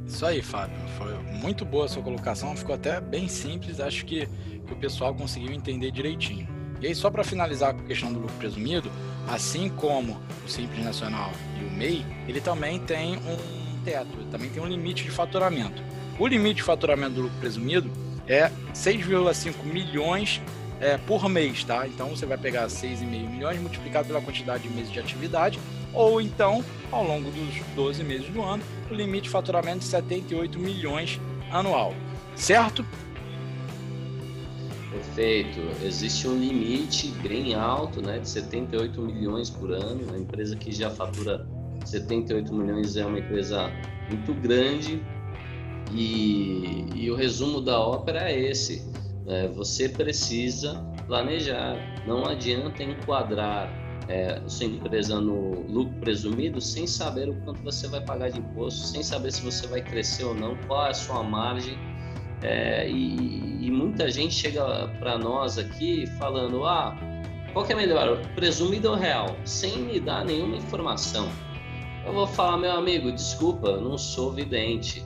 Isso 0.07 0.25
aí, 0.25 0.41
Fábio. 0.43 0.77
Foi 0.97 1.15
muito 1.41 1.65
boa 1.65 1.87
a 1.87 1.89
sua 1.89 2.03
colocação, 2.03 2.57
ficou 2.57 2.75
até 2.75 3.01
bem 3.01 3.29
simples, 3.29 3.81
acho 3.81 4.05
que, 4.05 4.27
que 4.67 4.73
o 4.73 4.77
pessoal 4.77 5.15
conseguiu 5.15 5.53
entender 5.53 5.91
direitinho. 5.91 6.60
E 6.81 6.87
aí, 6.87 6.95
só 6.95 7.11
para 7.11 7.23
finalizar 7.23 7.75
com 7.75 7.81
a 7.81 7.85
questão 7.85 8.13
do 8.13 8.21
lucro 8.21 8.37
presumido, 8.37 8.91
assim 9.29 9.69
como 9.69 10.21
o 10.45 10.49
Simples 10.49 10.85
Nacional 10.85 11.31
e 11.61 11.65
o 11.65 11.71
MEI, 11.71 12.05
ele 12.27 12.41
também 12.41 12.79
tem 12.79 13.17
um 13.17 13.81
teto, 13.85 14.17
também 14.31 14.51
tem 14.51 14.63
um 14.63 14.67
limite 14.67 15.05
de 15.05 15.11
faturamento. 15.11 15.83
O 16.19 16.27
limite 16.27 16.57
de 16.57 16.63
faturamento 16.63 17.15
do 17.15 17.23
lucro 17.23 17.39
presumido 17.39 17.91
é 18.27 18.51
6,5 18.75 19.65
milhões 19.65 20.41
é, 20.81 20.97
por 20.97 21.29
mês, 21.29 21.65
tá? 21.65 21.87
Então 21.87 22.09
você 22.09 22.25
vai 22.25 22.39
pegar 22.39 22.67
6,5 22.67 23.29
milhões 23.29 23.61
multiplicado 23.61 24.07
pela 24.09 24.21
quantidade 24.21 24.63
de 24.63 24.75
meses 24.75 24.91
de 24.91 24.99
atividade, 24.99 25.59
ou 25.93 26.21
então, 26.21 26.65
ao 26.91 27.05
longo 27.05 27.31
dos 27.31 27.55
12 27.75 28.03
meses 28.03 28.29
do 28.29 28.43
ano, 28.43 28.63
o 28.91 28.95
limite 28.95 29.25
de 29.25 29.31
faturamento 29.31 29.81
de 29.81 29.85
78 29.87 30.59
milhões 30.59 31.21
anual. 31.51 31.95
Certo? 32.35 32.87
Perfeito. 35.01 35.61
Existe 35.83 36.29
um 36.29 36.39
limite 36.39 37.09
bem 37.23 37.55
alto, 37.55 38.03
né, 38.03 38.19
de 38.19 38.29
78 38.29 39.01
milhões 39.01 39.49
por 39.49 39.73
ano. 39.73 40.13
A 40.13 40.19
empresa 40.19 40.55
que 40.55 40.71
já 40.71 40.91
fatura 40.91 41.47
78 41.87 42.53
milhões 42.55 42.97
é 42.97 43.07
uma 43.07 43.19
empresa 43.19 43.71
muito 44.11 44.35
grande. 44.35 45.03
E, 45.93 46.85
e 46.95 47.11
o 47.11 47.17
resumo 47.17 47.63
da 47.63 47.81
ópera 47.81 48.31
é 48.31 48.39
esse: 48.39 48.87
né? 49.25 49.49
você 49.49 49.89
precisa 49.89 50.75
planejar. 51.07 51.77
Não 52.07 52.27
adianta 52.27 52.83
enquadrar 52.83 53.73
é, 54.07 54.43
sua 54.47 54.67
empresa 54.67 55.19
no 55.19 55.63
lucro 55.67 55.99
presumido 56.01 56.61
sem 56.61 56.87
saber 56.87 57.31
o 57.31 57.35
quanto 57.43 57.63
você 57.63 57.89
vai 57.89 58.05
pagar 58.05 58.31
de 58.31 58.39
imposto, 58.39 58.81
sem 58.81 59.03
saber 59.03 59.33
se 59.33 59.43
você 59.43 59.67
vai 59.67 59.81
crescer 59.81 60.25
ou 60.25 60.35
não, 60.35 60.57
qual 60.67 60.87
é 60.87 60.91
a 60.91 60.95
sua 60.95 61.23
margem 61.23 61.79
é, 62.43 62.89
e, 62.89 63.67
e, 63.67 63.71
muita 63.71 64.11
gente 64.11 64.35
chega 64.35 64.89
para 64.99 65.19
nós 65.19 65.59
aqui 65.59 66.07
falando: 66.19 66.65
ah, 66.65 66.97
qual 67.53 67.67
que 67.67 67.73
é 67.73 67.77
melhor, 67.77 68.19
presumido 68.35 68.91
ou 68.91 68.97
real? 68.97 69.37
Sem 69.45 69.79
me 69.79 70.01
dar 70.01 70.25
nenhuma 70.25 70.57
informação. 70.57 71.29
Eu 72.07 72.15
vou 72.15 72.27
falar, 72.27 72.57
meu 72.57 72.73
amigo, 72.73 73.13
desculpa, 73.13 73.77
não 73.77 73.99
sou 73.99 74.33
vidente. 74.33 75.05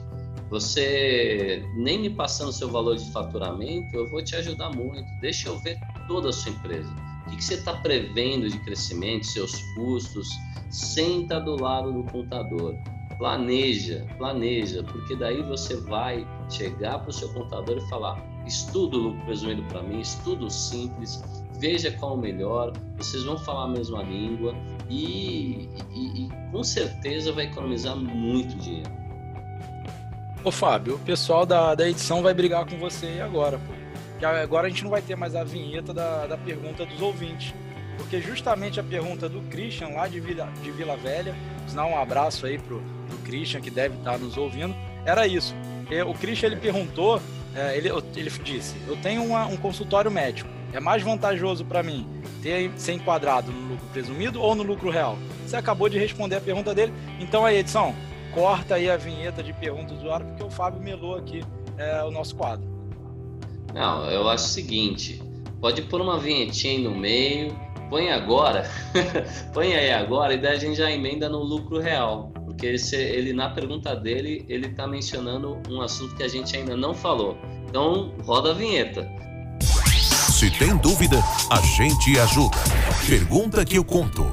Você 0.49 1.63
nem 1.75 1.99
me 1.99 2.09
passando 2.09 2.53
seu 2.53 2.69
valor 2.69 2.95
de 2.95 3.11
faturamento, 3.11 3.93
eu 3.95 4.07
vou 4.09 4.23
te 4.23 4.35
ajudar 4.35 4.69
muito. 4.69 5.05
Deixa 5.19 5.49
eu 5.49 5.59
ver 5.59 5.77
toda 6.07 6.29
a 6.29 6.33
sua 6.33 6.51
empresa. 6.51 6.89
O 7.25 7.31
que, 7.31 7.37
que 7.37 7.43
você 7.43 7.55
está 7.55 7.73
prevendo 7.73 8.47
de 8.47 8.57
crescimento, 8.59 9.25
seus 9.25 9.59
custos? 9.73 10.29
Senta 10.69 11.39
do 11.39 11.61
lado 11.61 11.91
do 11.91 12.03
contador 12.11 12.75
planeja, 13.17 14.05
planeja, 14.17 14.83
porque 14.83 15.15
daí 15.15 15.41
você 15.43 15.75
vai 15.75 16.25
chegar 16.49 16.99
para 16.99 17.09
o 17.09 17.13
seu 17.13 17.31
contador 17.33 17.77
e 17.77 17.89
falar: 17.89 18.23
estudo 18.45 18.97
lucro 18.97 19.25
presumido 19.25 19.63
para 19.63 19.81
mim, 19.81 19.99
estudo 20.01 20.49
simples, 20.49 21.23
veja 21.59 21.91
qual 21.91 22.15
o 22.15 22.17
melhor, 22.17 22.73
vocês 22.97 23.23
vão 23.23 23.37
falar 23.37 23.65
a 23.65 23.69
mesma 23.69 24.03
língua 24.03 24.55
e, 24.89 25.69
e, 25.93 26.25
e 26.25 26.29
com 26.51 26.63
certeza 26.63 27.31
vai 27.31 27.45
economizar 27.45 27.95
muito 27.95 28.55
dinheiro. 28.57 28.91
Ô 30.43 30.51
Fábio, 30.51 30.95
o 30.95 30.99
pessoal 30.99 31.45
da, 31.45 31.73
da 31.73 31.89
edição 31.89 32.21
vai 32.21 32.33
brigar 32.33 32.65
com 32.65 32.77
você 32.77 33.19
agora, 33.19 33.57
pô. 33.57 33.73
Que 34.19 34.25
agora 34.25 34.67
a 34.67 34.69
gente 34.69 34.83
não 34.83 34.91
vai 34.91 35.01
ter 35.01 35.15
mais 35.15 35.35
a 35.35 35.43
vinheta 35.43 35.93
da, 35.93 36.27
da 36.27 36.37
pergunta 36.37 36.85
dos 36.85 37.01
ouvintes. 37.01 37.53
Porque 37.97 38.21
justamente 38.21 38.79
a 38.79 38.83
pergunta 38.83 39.27
do 39.27 39.41
Christian, 39.49 39.89
lá 39.89 40.07
de 40.07 40.19
Vila, 40.19 40.47
de 40.61 40.71
Vila 40.71 40.95
Velha, 40.95 41.35
sinal 41.67 41.89
um 41.89 41.97
abraço 41.97 42.45
aí 42.45 42.59
pro, 42.59 42.79
do 42.79 43.17
Christian, 43.23 43.59
que 43.59 43.71
deve 43.71 43.95
estar 43.95 44.19
nos 44.19 44.37
ouvindo, 44.37 44.75
era 45.05 45.27
isso. 45.27 45.55
O 46.07 46.13
Christian 46.13 46.47
ele 46.47 46.55
perguntou, 46.57 47.21
é, 47.55 47.77
ele, 47.77 47.89
ele 48.15 48.29
disse: 48.43 48.75
Eu 48.87 48.97
tenho 48.97 49.23
uma, 49.23 49.45
um 49.45 49.55
consultório 49.55 50.11
médico, 50.11 50.49
é 50.73 50.79
mais 50.79 51.01
vantajoso 51.01 51.63
para 51.63 51.81
mim 51.81 52.07
ter 52.41 52.71
ser 52.75 52.93
enquadrado 52.93 53.51
no 53.51 53.69
lucro 53.69 53.87
presumido 53.93 54.41
ou 54.41 54.53
no 54.53 54.63
lucro 54.63 54.89
real? 54.89 55.17
Você 55.45 55.55
acabou 55.55 55.87
de 55.87 55.97
responder 55.97 56.35
a 56.35 56.41
pergunta 56.41 56.75
dele, 56.75 56.93
então 57.19 57.45
aí, 57.45 57.57
edição, 57.57 57.95
corta 58.33 58.75
aí 58.75 58.89
a 58.89 58.97
vinheta 58.97 59.41
de 59.41 59.53
perguntas 59.53 59.91
do 59.91 59.97
usuário, 59.97 60.25
porque 60.25 60.43
o 60.43 60.49
Fábio 60.49 60.81
melou 60.81 61.15
aqui 61.15 61.43
é, 61.77 62.03
o 62.03 62.11
nosso 62.11 62.35
quadro. 62.35 62.67
Não, 63.73 64.09
eu 64.09 64.27
acho 64.27 64.45
o 64.45 64.49
seguinte: 64.49 65.21
pode 65.61 65.81
pôr 65.83 66.01
uma 66.01 66.19
vinhetinha 66.19 66.73
aí 66.73 66.83
no 66.83 66.95
meio, 66.95 67.55
põe 67.89 68.11
agora, 68.11 68.69
põe 69.53 69.73
aí 69.73 69.91
agora, 69.91 70.33
e 70.33 70.37
daí 70.37 70.55
a 70.55 70.59
gente 70.59 70.75
já 70.75 70.91
emenda 70.91 71.29
no 71.29 71.39
lucro 71.39 71.79
real 71.79 72.31
porque 72.55 72.67
esse, 72.67 72.95
ele 72.95 73.33
na 73.33 73.49
pergunta 73.49 73.93
dele 73.93 74.45
ele 74.47 74.67
está 74.67 74.87
mencionando 74.87 75.61
um 75.69 75.81
assunto 75.81 76.15
que 76.15 76.23
a 76.23 76.27
gente 76.27 76.55
ainda 76.55 76.75
não 76.75 76.93
falou. 76.93 77.37
Então 77.67 78.13
roda 78.23 78.51
a 78.51 78.53
vinheta. 78.53 79.09
Se 79.59 80.49
tem 80.57 80.75
dúvida, 80.77 81.21
a 81.51 81.61
gente 81.61 82.17
ajuda. 82.17 82.57
Pergunta 83.07 83.65
que 83.65 83.77
eu 83.77 83.83
conto. 83.83 84.25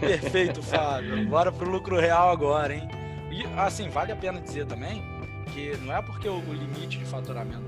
Perfeito, 0.00 0.62
Fábio. 0.62 1.28
Bora 1.28 1.52
pro 1.52 1.70
lucro 1.70 1.98
real 1.98 2.30
agora, 2.30 2.74
hein? 2.74 2.88
E 3.30 3.44
assim, 3.56 3.88
vale 3.88 4.10
a 4.10 4.16
pena 4.16 4.40
dizer 4.40 4.66
também 4.66 5.02
que 5.54 5.76
não 5.78 5.94
é 5.94 6.02
porque 6.02 6.28
o 6.28 6.40
limite 6.40 6.98
de 6.98 7.04
faturamento 7.04 7.62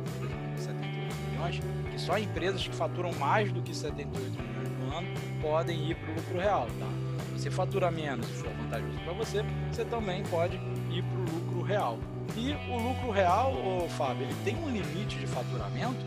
é 0.56 0.60
78 0.60 1.14
milhões, 1.30 1.60
que 1.92 2.00
só 2.00 2.18
empresas 2.18 2.66
que 2.66 2.74
faturam 2.74 3.12
mais 3.14 3.52
do 3.52 3.62
que 3.62 3.74
78 3.74 4.42
milhões 4.42 4.68
no 4.80 4.96
ano 4.96 5.08
podem 5.40 5.90
ir 5.90 5.94
para 5.94 6.10
o 6.10 6.14
lucro 6.16 6.38
real, 6.38 6.66
tá? 6.78 6.99
Você 7.40 7.50
fatura 7.50 7.90
menos 7.90 8.28
e 8.28 8.32
for 8.34 8.52
vantajoso 8.52 8.98
para 8.98 9.12
você, 9.14 9.44
você 9.72 9.84
também 9.84 10.22
pode 10.24 10.56
ir 10.90 11.02
para 11.02 11.20
o 11.20 11.38
lucro 11.38 11.62
real. 11.62 11.98
E 12.36 12.52
o 12.70 12.76
lucro 12.76 13.10
real, 13.10 13.54
ô, 13.54 13.88
Fábio, 13.88 14.24
ele 14.24 14.36
tem 14.44 14.56
um 14.56 14.68
limite 14.68 15.18
de 15.18 15.26
faturamento? 15.26 16.04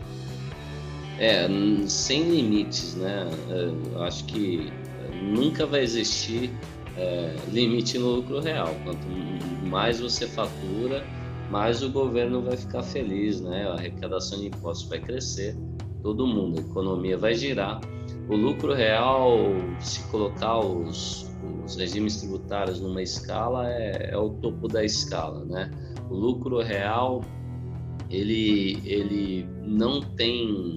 É, 1.18 1.46
sem 1.86 2.22
limites, 2.22 2.94
né? 2.94 3.28
Eu 3.48 4.02
acho 4.02 4.24
que 4.24 4.72
nunca 5.22 5.66
vai 5.66 5.82
existir 5.82 6.50
é, 6.96 7.34
limite 7.48 7.98
no 7.98 8.10
lucro 8.10 8.40
real. 8.40 8.74
Quanto 8.84 9.06
mais 9.66 10.00
você 10.00 10.26
fatura, 10.28 11.04
mais 11.50 11.82
o 11.82 11.90
governo 11.90 12.42
vai 12.42 12.56
ficar 12.56 12.82
feliz, 12.82 13.40
né? 13.40 13.68
A 13.68 13.74
arrecadação 13.74 14.38
de 14.38 14.46
impostos 14.46 14.88
vai 14.88 15.00
crescer, 15.00 15.56
todo 16.02 16.26
mundo, 16.26 16.58
a 16.58 16.62
economia 16.62 17.18
vai 17.18 17.34
girar. 17.34 17.80
O 18.28 18.36
lucro 18.36 18.72
real, 18.72 19.36
se 19.80 20.02
colocar 20.04 20.58
os, 20.58 21.23
os 21.64 21.76
regimes 21.76 22.16
tributários 22.16 22.80
numa 22.80 23.02
escala 23.02 23.70
é, 23.70 24.10
é, 24.12 24.16
o 24.16 24.30
topo 24.30 24.68
da 24.68 24.84
escala, 24.84 25.44
né? 25.44 25.70
O 26.10 26.14
lucro 26.14 26.60
real 26.60 27.22
ele 28.10 28.80
ele 28.84 29.48
não 29.62 30.00
tem 30.00 30.76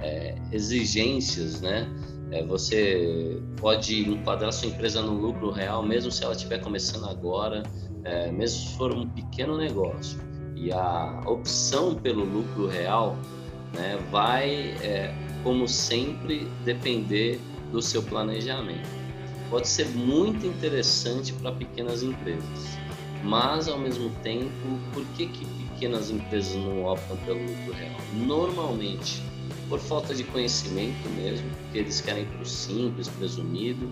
é, 0.00 0.34
exigências, 0.52 1.60
né? 1.60 1.88
É, 2.30 2.44
você 2.44 3.40
pode 3.56 4.08
enquadrar 4.08 4.52
sua 4.52 4.68
empresa 4.68 5.00
no 5.00 5.14
lucro 5.14 5.50
real, 5.50 5.82
mesmo 5.82 6.10
se 6.10 6.24
ela 6.24 6.32
estiver 6.32 6.58
começando 6.58 7.08
agora, 7.08 7.62
é, 8.04 8.30
mesmo 8.30 8.58
se 8.58 8.76
for 8.76 8.92
um 8.92 9.08
pequeno 9.08 9.56
negócio. 9.56 10.18
E 10.56 10.72
a 10.72 11.22
opção 11.26 11.94
pelo 11.94 12.24
lucro 12.24 12.66
real 12.66 13.16
né, 13.74 13.98
vai, 14.10 14.70
é, 14.82 15.14
como 15.44 15.68
sempre, 15.68 16.48
depender 16.64 17.38
do 17.70 17.80
seu 17.80 18.02
planejamento 18.02 19.05
pode 19.50 19.68
ser 19.68 19.86
muito 19.88 20.46
interessante 20.46 21.32
para 21.34 21.52
pequenas 21.52 22.02
empresas. 22.02 22.78
Mas, 23.22 23.68
ao 23.68 23.78
mesmo 23.78 24.10
tempo, 24.22 24.50
por 24.92 25.04
que, 25.16 25.26
que 25.26 25.44
pequenas 25.70 26.10
empresas 26.10 26.54
não 26.54 26.84
optam 26.84 27.16
pelo 27.18 27.40
lucro 27.40 27.72
real? 27.72 27.96
Normalmente, 28.14 29.22
por 29.68 29.80
falta 29.80 30.14
de 30.14 30.22
conhecimento 30.24 31.08
mesmo, 31.10 31.48
porque 31.62 31.78
eles 31.78 32.00
querem 32.00 32.24
para 32.24 32.42
o 32.42 32.46
simples, 32.46 33.08
presumido, 33.08 33.90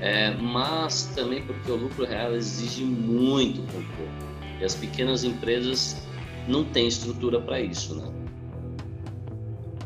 é, 0.00 0.30
mas 0.36 1.04
também 1.14 1.42
porque 1.42 1.70
o 1.70 1.76
lucro 1.76 2.06
real 2.06 2.34
exige 2.34 2.84
muito 2.84 3.60
controle. 3.72 4.30
E 4.60 4.64
as 4.64 4.74
pequenas 4.74 5.24
empresas 5.24 5.96
não 6.48 6.64
têm 6.64 6.86
estrutura 6.86 7.40
para 7.40 7.60
isso, 7.60 7.94
né? 7.94 8.10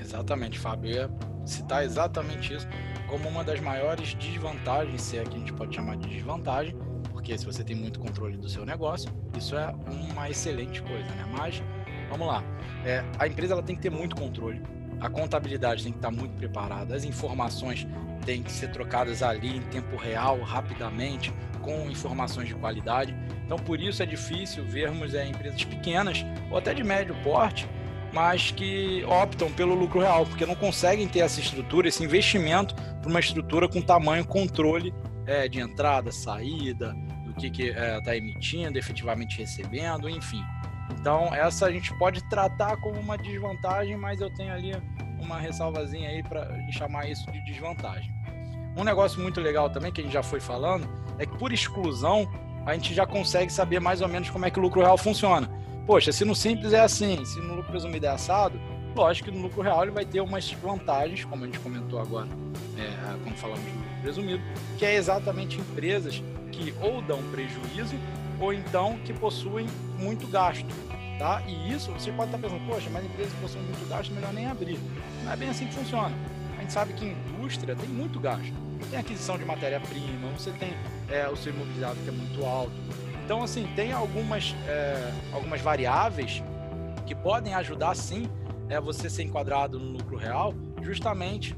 Exatamente, 0.00 0.58
Fábio. 0.58 0.90
Eu 0.90 0.96
ia 0.96 1.10
citar 1.44 1.84
exatamente 1.84 2.54
isso 2.54 2.66
como 3.14 3.28
uma 3.28 3.44
das 3.44 3.60
maiores 3.60 4.12
desvantagens, 4.14 5.00
se 5.00 5.16
é 5.16 5.22
que 5.22 5.36
a 5.36 5.38
gente 5.38 5.52
pode 5.52 5.72
chamar 5.72 5.96
de 5.96 6.08
desvantagem, 6.08 6.74
porque 7.12 7.38
se 7.38 7.46
você 7.46 7.62
tem 7.62 7.76
muito 7.76 8.00
controle 8.00 8.36
do 8.36 8.48
seu 8.48 8.66
negócio, 8.66 9.08
isso 9.38 9.56
é 9.56 9.72
uma 9.86 10.28
excelente 10.28 10.82
coisa, 10.82 11.04
né? 11.10 11.24
Mas 11.30 11.62
vamos 12.10 12.26
lá, 12.26 12.42
é, 12.84 13.04
a 13.16 13.28
empresa 13.28 13.52
ela 13.52 13.62
tem 13.62 13.76
que 13.76 13.82
ter 13.82 13.90
muito 13.90 14.16
controle, 14.16 14.60
a 15.00 15.08
contabilidade 15.08 15.84
tem 15.84 15.92
que 15.92 15.98
estar 15.98 16.10
muito 16.10 16.34
preparada, 16.34 16.96
as 16.96 17.04
informações 17.04 17.86
têm 18.26 18.42
que 18.42 18.50
ser 18.50 18.72
trocadas 18.72 19.22
ali 19.22 19.58
em 19.58 19.62
tempo 19.62 19.96
real, 19.96 20.40
rapidamente, 20.40 21.32
com 21.62 21.88
informações 21.88 22.48
de 22.48 22.54
qualidade. 22.56 23.14
Então, 23.46 23.56
por 23.56 23.80
isso 23.80 24.02
é 24.02 24.06
difícil 24.06 24.64
vermos 24.64 25.14
é, 25.14 25.24
empresas 25.24 25.62
pequenas 25.62 26.26
ou 26.50 26.58
até 26.58 26.74
de 26.74 26.82
médio 26.82 27.14
porte 27.22 27.68
mas 28.14 28.52
que 28.52 29.04
optam 29.04 29.50
pelo 29.50 29.74
lucro 29.74 30.00
real, 30.00 30.24
porque 30.24 30.46
não 30.46 30.54
conseguem 30.54 31.08
ter 31.08 31.18
essa 31.18 31.40
estrutura, 31.40 31.88
esse 31.88 32.02
investimento 32.02 32.74
para 32.74 33.10
uma 33.10 33.18
estrutura 33.18 33.68
com 33.68 33.82
tamanho 33.82 34.24
controle 34.24 34.94
é, 35.26 35.48
de 35.48 35.58
entrada, 35.58 36.12
saída, 36.12 36.94
do 37.26 37.34
que 37.34 37.48
está 37.48 37.80
é, 37.80 38.00
tá 38.00 38.16
emitindo, 38.16 38.78
efetivamente 38.78 39.38
recebendo, 39.38 40.08
enfim. 40.08 40.40
Então, 40.92 41.34
essa 41.34 41.66
a 41.66 41.72
gente 41.72 41.92
pode 41.98 42.22
tratar 42.28 42.76
como 42.76 43.00
uma 43.00 43.18
desvantagem, 43.18 43.96
mas 43.96 44.20
eu 44.20 44.32
tenho 44.32 44.52
ali 44.52 44.72
uma 45.18 45.40
ressalvazinha 45.40 46.08
aí 46.08 46.22
para 46.22 46.48
chamar 46.70 47.10
isso 47.10 47.30
de 47.32 47.44
desvantagem. 47.44 48.14
Um 48.76 48.84
negócio 48.84 49.20
muito 49.20 49.40
legal 49.40 49.68
também, 49.70 49.90
que 49.90 50.00
a 50.00 50.04
gente 50.04 50.12
já 50.12 50.22
foi 50.22 50.38
falando, 50.38 50.88
é 51.18 51.26
que 51.26 51.36
por 51.36 51.52
exclusão, 51.52 52.30
a 52.64 52.74
gente 52.74 52.94
já 52.94 53.06
consegue 53.06 53.52
saber 53.52 53.80
mais 53.80 54.00
ou 54.00 54.08
menos 54.08 54.30
como 54.30 54.46
é 54.46 54.50
que 54.50 54.58
o 54.58 54.62
lucro 54.62 54.80
real 54.80 54.96
funciona. 54.96 55.50
Poxa, 55.86 56.12
se 56.12 56.24
no 56.24 56.34
simples 56.34 56.72
é 56.72 56.80
assim, 56.80 57.22
se 57.26 57.38
no 57.40 57.56
lucro 57.56 57.70
presumido 57.70 58.06
é 58.06 58.08
assado, 58.08 58.58
lógico 58.96 59.30
que 59.30 59.36
no 59.36 59.42
lucro 59.42 59.60
real 59.60 59.82
ele 59.82 59.90
vai 59.90 60.06
ter 60.06 60.20
umas 60.22 60.50
vantagens, 60.52 61.26
como 61.26 61.44
a 61.44 61.46
gente 61.46 61.58
comentou 61.58 61.98
agora, 62.00 62.26
é, 62.78 63.18
quando 63.22 63.36
falamos 63.36 63.62
do 63.62 63.78
lucro 63.78 64.00
presumido, 64.00 64.42
que 64.78 64.86
é 64.86 64.94
exatamente 64.94 65.60
empresas 65.60 66.22
que 66.50 66.72
ou 66.80 67.02
dão 67.02 67.22
prejuízo 67.24 67.96
ou 68.40 68.52
então 68.52 68.98
que 69.04 69.12
possuem 69.12 69.66
muito 69.98 70.26
gasto. 70.26 70.66
Tá? 71.18 71.42
E 71.46 71.72
isso, 71.72 71.92
você 71.92 72.10
pode 72.12 72.34
estar 72.34 72.38
pensando, 72.38 72.66
poxa, 72.66 72.88
mas 72.90 73.04
empresas 73.04 73.32
que 73.34 73.40
possuem 73.40 73.64
muito 73.64 73.88
gasto, 73.88 74.12
melhor 74.12 74.32
nem 74.32 74.46
abrir. 74.46 74.78
Não 75.22 75.32
é 75.32 75.36
bem 75.36 75.50
assim 75.50 75.66
que 75.66 75.74
funciona. 75.74 76.16
A 76.56 76.60
gente 76.62 76.72
sabe 76.72 76.94
que 76.94 77.04
indústria 77.04 77.76
tem 77.76 77.88
muito 77.88 78.18
gasto. 78.18 78.54
Tem 78.90 78.98
aquisição 78.98 79.36
de 79.36 79.44
matéria-prima, 79.44 80.28
você 80.36 80.50
tem 80.52 80.72
é, 81.10 81.28
o 81.28 81.36
seu 81.36 81.52
imobilizado 81.52 81.96
que 82.02 82.08
é 82.08 82.12
muito 82.12 82.44
alto. 82.44 82.72
Então, 83.24 83.42
assim, 83.42 83.66
tem 83.74 83.92
algumas, 83.92 84.54
é, 84.68 85.12
algumas 85.32 85.60
variáveis 85.60 86.42
que 87.06 87.14
podem 87.14 87.54
ajudar, 87.54 87.94
sim, 87.96 88.28
é, 88.68 88.78
você 88.78 89.08
ser 89.08 89.22
enquadrado 89.22 89.78
no 89.78 89.92
lucro 89.92 90.16
real, 90.16 90.54
justamente 90.82 91.56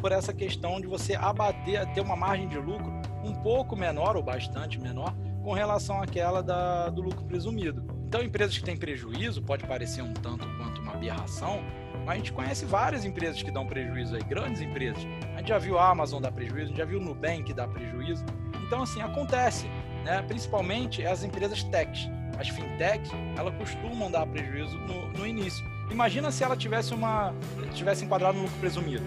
por 0.00 0.12
essa 0.12 0.32
questão 0.32 0.80
de 0.80 0.86
você 0.86 1.14
abater, 1.14 1.86
ter 1.92 2.00
uma 2.00 2.16
margem 2.16 2.48
de 2.48 2.58
lucro 2.58 2.92
um 3.24 3.32
pouco 3.34 3.76
menor 3.76 4.16
ou 4.16 4.22
bastante 4.22 4.80
menor 4.80 5.14
com 5.42 5.52
relação 5.52 6.00
àquela 6.00 6.42
da, 6.42 6.88
do 6.88 7.02
lucro 7.02 7.24
presumido. 7.24 7.84
Então, 8.06 8.22
empresas 8.22 8.56
que 8.56 8.64
têm 8.64 8.76
prejuízo, 8.76 9.42
pode 9.42 9.66
parecer 9.66 10.02
um 10.02 10.14
tanto 10.14 10.48
quanto 10.56 10.80
uma 10.80 10.94
aberração, 10.94 11.60
mas 12.06 12.14
a 12.14 12.16
gente 12.18 12.32
conhece 12.32 12.64
várias 12.64 13.04
empresas 13.04 13.42
que 13.42 13.50
dão 13.50 13.66
prejuízo 13.66 14.14
aí, 14.16 14.22
grandes 14.22 14.62
empresas. 14.62 15.04
A 15.34 15.38
gente 15.38 15.48
já 15.48 15.58
viu 15.58 15.78
a 15.78 15.90
Amazon 15.90 16.22
dar 16.22 16.32
prejuízo, 16.32 16.64
a 16.64 16.68
gente 16.68 16.78
já 16.78 16.84
viu 16.84 16.98
o 16.98 17.02
Nubank 17.02 17.52
dar 17.52 17.68
prejuízo. 17.68 18.24
Então, 18.66 18.82
assim, 18.82 19.00
acontece, 19.00 19.66
né? 20.08 20.22
principalmente 20.26 21.04
as 21.04 21.22
empresas 21.22 21.62
techs. 21.64 22.08
As 22.38 22.48
fintechs, 22.48 23.10
elas 23.36 23.54
costumam 23.56 24.10
dar 24.10 24.24
prejuízo 24.26 24.76
no, 24.78 25.08
no 25.10 25.26
início. 25.26 25.64
Imagina 25.90 26.30
se 26.30 26.44
ela 26.44 26.56
tivesse 26.56 26.94
uma 26.94 27.34
tivesse 27.72 28.04
enquadrado 28.04 28.36
no 28.36 28.44
lucro 28.44 28.58
presumido 28.58 29.04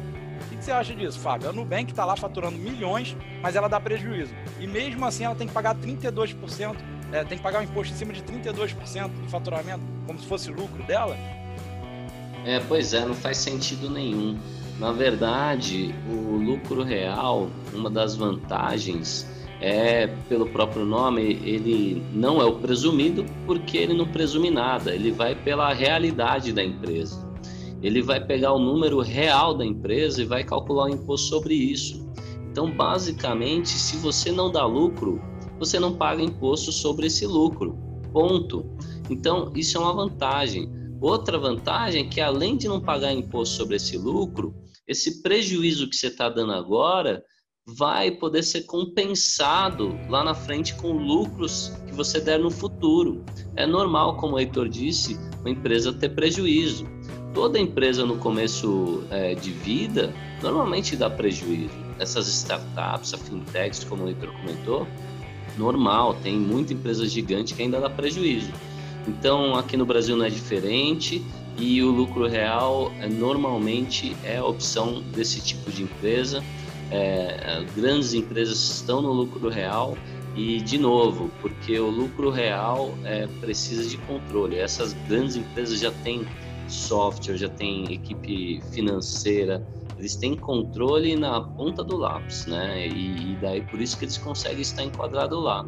que 0.61 0.65
você 0.65 0.71
acha 0.71 0.93
disso, 0.93 1.19
Fábio? 1.19 1.49
A 1.49 1.53
Nubank 1.53 1.91
está 1.91 2.05
lá 2.05 2.15
faturando 2.15 2.55
milhões, 2.55 3.17
mas 3.41 3.55
ela 3.55 3.67
dá 3.67 3.79
prejuízo. 3.79 4.31
E 4.59 4.67
mesmo 4.67 5.03
assim 5.05 5.23
ela 5.23 5.33
tem 5.33 5.47
que 5.47 5.53
pagar 5.53 5.75
32%, 5.75 6.75
é, 7.11 7.23
tem 7.23 7.37
que 7.37 7.43
pagar 7.43 7.59
um 7.59 7.63
imposto 7.63 7.93
em 7.93 7.97
cima 7.97 8.13
de 8.13 8.21
32% 8.21 9.09
do 9.09 9.27
faturamento, 9.27 9.81
como 10.05 10.19
se 10.19 10.27
fosse 10.27 10.51
lucro 10.51 10.83
dela? 10.83 11.17
É, 12.45 12.59
pois 12.67 12.93
é, 12.93 13.03
não 13.03 13.15
faz 13.15 13.37
sentido 13.37 13.89
nenhum. 13.89 14.37
Na 14.79 14.91
verdade, 14.91 15.95
o 16.07 16.37
lucro 16.37 16.83
real, 16.83 17.49
uma 17.73 17.89
das 17.89 18.15
vantagens 18.15 19.27
é, 19.61 20.07
pelo 20.27 20.47
próprio 20.47 20.85
nome, 20.85 21.21
ele 21.21 22.03
não 22.13 22.41
é 22.41 22.45
o 22.45 22.55
presumido 22.55 23.25
porque 23.45 23.77
ele 23.77 23.93
não 23.93 24.07
presume 24.07 24.49
nada, 24.49 24.93
ele 24.93 25.11
vai 25.11 25.35
pela 25.35 25.71
realidade 25.71 26.51
da 26.51 26.63
empresa 26.63 27.31
ele 27.81 28.01
vai 28.01 28.23
pegar 28.23 28.53
o 28.53 28.59
número 28.59 28.99
real 28.99 29.55
da 29.55 29.65
empresa 29.65 30.21
e 30.21 30.25
vai 30.25 30.43
calcular 30.43 30.85
o 30.85 30.89
imposto 30.89 31.27
sobre 31.27 31.55
isso. 31.55 32.07
Então, 32.51 32.69
basicamente, 32.69 33.69
se 33.69 33.97
você 33.97 34.31
não 34.31 34.51
dá 34.51 34.65
lucro, 34.65 35.19
você 35.57 35.79
não 35.79 35.95
paga 35.95 36.21
imposto 36.21 36.71
sobre 36.71 37.07
esse 37.07 37.25
lucro. 37.25 37.77
Ponto. 38.13 38.65
Então, 39.09 39.51
isso 39.55 39.77
é 39.77 39.81
uma 39.81 39.93
vantagem. 39.93 40.69
Outra 40.99 41.39
vantagem 41.39 42.05
é 42.05 42.07
que, 42.07 42.21
além 42.21 42.55
de 42.55 42.67
não 42.67 42.79
pagar 42.79 43.13
imposto 43.13 43.55
sobre 43.55 43.77
esse 43.77 43.97
lucro, 43.97 44.53
esse 44.87 45.23
prejuízo 45.23 45.89
que 45.89 45.95
você 45.95 46.07
está 46.07 46.29
dando 46.29 46.51
agora 46.51 47.23
vai 47.75 48.11
poder 48.11 48.43
ser 48.43 48.61
compensado 48.63 49.97
lá 50.09 50.23
na 50.23 50.33
frente 50.33 50.75
com 50.75 50.91
lucros 50.91 51.71
que 51.87 51.93
você 51.93 52.19
der 52.19 52.39
no 52.39 52.51
futuro. 52.51 53.23
É 53.55 53.65
normal, 53.65 54.17
como 54.17 54.35
o 54.35 54.39
Heitor 54.39 54.69
disse, 54.69 55.17
uma 55.41 55.49
empresa 55.49 55.91
ter 55.93 56.09
prejuízo 56.09 56.85
toda 57.33 57.59
empresa 57.59 58.05
no 58.05 58.17
começo 58.17 59.03
é, 59.09 59.35
de 59.35 59.51
vida 59.51 60.13
normalmente 60.41 60.95
dá 60.95 61.09
prejuízo. 61.09 61.73
Essas 61.99 62.27
startups, 62.27 63.13
a 63.13 63.17
fintechs, 63.17 63.83
como 63.83 64.05
o 64.05 64.07
Heitor 64.07 64.31
comentou, 64.33 64.87
normal, 65.57 66.15
tem 66.15 66.37
muita 66.37 66.73
empresa 66.73 67.05
gigante 67.07 67.53
que 67.53 67.61
ainda 67.61 67.79
dá 67.79 67.89
prejuízo. 67.89 68.51
Então, 69.07 69.55
aqui 69.55 69.77
no 69.77 69.85
Brasil 69.85 70.15
não 70.15 70.25
é 70.25 70.29
diferente 70.29 71.23
e 71.57 71.81
o 71.83 71.91
lucro 71.91 72.27
real 72.27 72.91
é, 72.99 73.07
normalmente 73.07 74.15
é 74.23 74.37
a 74.37 74.45
opção 74.45 75.01
desse 75.15 75.41
tipo 75.41 75.71
de 75.71 75.83
empresa. 75.83 76.43
É, 76.91 77.63
grandes 77.75 78.13
empresas 78.13 78.57
estão 78.57 79.01
no 79.01 79.11
lucro 79.11 79.49
real 79.49 79.97
e, 80.35 80.61
de 80.61 80.77
novo, 80.77 81.31
porque 81.41 81.79
o 81.79 81.89
lucro 81.89 82.29
real 82.29 82.97
é, 83.03 83.27
precisa 83.39 83.87
de 83.87 83.97
controle. 83.99 84.57
Essas 84.57 84.93
grandes 85.07 85.35
empresas 85.35 85.79
já 85.79 85.91
têm 86.03 86.25
software, 86.67 87.37
já 87.37 87.49
tem 87.49 87.93
equipe 87.93 88.61
financeira, 88.71 89.65
eles 89.97 90.15
têm 90.15 90.35
controle 90.35 91.15
na 91.15 91.41
ponta 91.41 91.83
do 91.83 91.97
lápis, 91.97 92.45
né? 92.45 92.87
E, 92.87 93.33
e 93.33 93.37
daí 93.41 93.61
por 93.61 93.79
isso 93.79 93.97
que 93.97 94.05
eles 94.05 94.17
conseguem 94.17 94.61
estar 94.61 94.83
enquadrado 94.83 95.39
lá. 95.39 95.65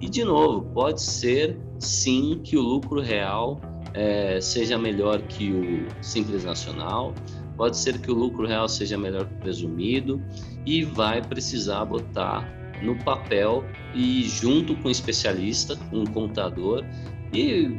E 0.00 0.08
de 0.08 0.24
novo, 0.24 0.62
pode 0.72 1.02
ser 1.02 1.58
sim 1.78 2.40
que 2.44 2.56
o 2.56 2.60
lucro 2.60 3.00
real 3.00 3.60
é, 3.94 4.40
seja 4.40 4.78
melhor 4.78 5.22
que 5.22 5.52
o 5.52 6.02
simples 6.02 6.44
nacional, 6.44 7.14
pode 7.56 7.76
ser 7.76 7.98
que 7.98 8.10
o 8.10 8.14
lucro 8.14 8.46
real 8.46 8.68
seja 8.68 8.96
melhor 8.96 9.26
que 9.26 9.34
o 9.34 9.38
presumido 9.38 10.22
e 10.64 10.84
vai 10.84 11.22
precisar 11.22 11.84
botar 11.84 12.48
no 12.82 12.96
papel 13.04 13.64
e 13.94 14.24
junto 14.24 14.74
com 14.76 14.88
um 14.88 14.90
especialista, 14.90 15.78
um 15.92 16.04
contador 16.04 16.84
e 17.32 17.78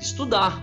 estudar, 0.00 0.62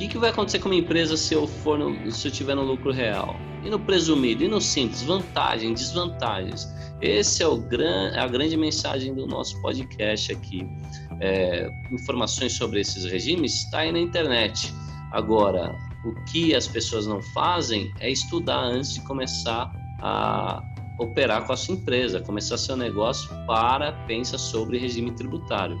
que, 0.00 0.08
que 0.08 0.16
vai 0.16 0.30
acontecer 0.30 0.58
com 0.60 0.70
uma 0.70 0.74
empresa 0.74 1.14
se 1.14 1.34
eu 1.34 1.46
for 1.46 1.78
no, 1.78 2.10
se 2.10 2.26
eu 2.26 2.32
tiver 2.32 2.54
no 2.54 2.62
lucro 2.62 2.90
real? 2.90 3.36
E 3.62 3.68
no 3.68 3.78
presumido, 3.78 4.42
e 4.42 4.48
no 4.48 4.58
simples, 4.58 5.02
vantagens, 5.02 5.78
desvantagens. 5.78 6.66
Esse 7.02 7.42
é 7.42 7.46
o 7.46 7.58
gran, 7.58 8.10
a 8.16 8.26
grande 8.26 8.56
mensagem 8.56 9.14
do 9.14 9.26
nosso 9.26 9.60
podcast 9.60 10.32
aqui. 10.32 10.66
É, 11.20 11.70
informações 11.92 12.54
sobre 12.54 12.80
esses 12.80 13.04
regimes 13.04 13.64
está 13.64 13.80
aí 13.80 13.92
na 13.92 13.98
internet. 13.98 14.72
Agora, 15.12 15.76
o 16.06 16.14
que 16.32 16.54
as 16.54 16.66
pessoas 16.66 17.06
não 17.06 17.20
fazem 17.20 17.92
é 18.00 18.10
estudar 18.10 18.60
antes 18.60 18.94
de 18.94 19.02
começar 19.02 19.70
a 20.00 20.62
operar 20.98 21.46
com 21.46 21.52
a 21.52 21.56
sua 21.56 21.74
empresa, 21.74 22.20
começar 22.20 22.58
seu 22.58 22.76
negócio 22.76 23.28
para 23.46 23.92
pensa 24.06 24.36
sobre 24.36 24.78
regime 24.78 25.10
tributário. 25.12 25.78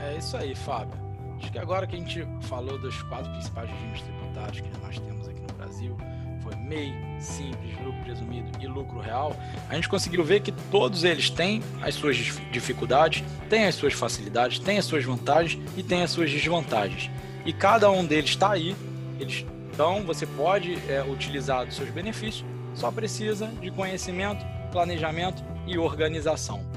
É 0.00 0.16
isso 0.16 0.36
aí, 0.36 0.54
Fábio. 0.54 0.98
Acho 1.38 1.52
que 1.52 1.58
agora 1.58 1.86
que 1.86 1.96
a 1.96 1.98
gente 1.98 2.26
falou 2.42 2.78
dos 2.78 3.00
quatro 3.02 3.30
principais 3.32 3.70
regimes 3.70 4.02
tributários 4.02 4.60
que 4.60 4.80
nós 4.80 4.98
temos 4.98 5.28
aqui 5.28 5.40
no 5.40 5.54
Brasil, 5.54 5.96
foi 6.42 6.54
MEI, 6.56 6.94
Simples, 7.20 7.74
Lucro 7.84 8.02
Presumido 8.02 8.50
e 8.60 8.66
Lucro 8.66 9.00
Real, 9.00 9.36
a 9.68 9.74
gente 9.74 9.88
conseguiu 9.88 10.24
ver 10.24 10.40
que 10.40 10.52
todos 10.52 11.04
eles 11.04 11.30
têm 11.30 11.62
as 11.82 11.94
suas 11.94 12.16
dificuldades, 12.50 13.24
têm 13.48 13.66
as 13.66 13.74
suas 13.74 13.92
facilidades, 13.92 14.58
têm 14.58 14.78
as 14.78 14.84
suas 14.84 15.04
vantagens 15.04 15.60
e 15.76 15.82
têm 15.82 16.02
as 16.02 16.10
suas 16.10 16.30
desvantagens. 16.30 17.10
E 17.44 17.52
cada 17.52 17.90
um 17.90 18.04
deles 18.04 18.30
está 18.30 18.52
aí, 18.52 18.76
eles, 19.18 19.44
então 19.78 20.02
você 20.02 20.26
pode 20.26 20.74
é, 20.90 21.04
utilizar 21.04 21.64
dos 21.64 21.76
seus 21.76 21.88
benefícios, 21.90 22.44
só 22.74 22.90
precisa 22.90 23.46
de 23.46 23.70
conhecimento, 23.70 24.44
planejamento 24.72 25.44
e 25.68 25.78
organização. 25.78 26.68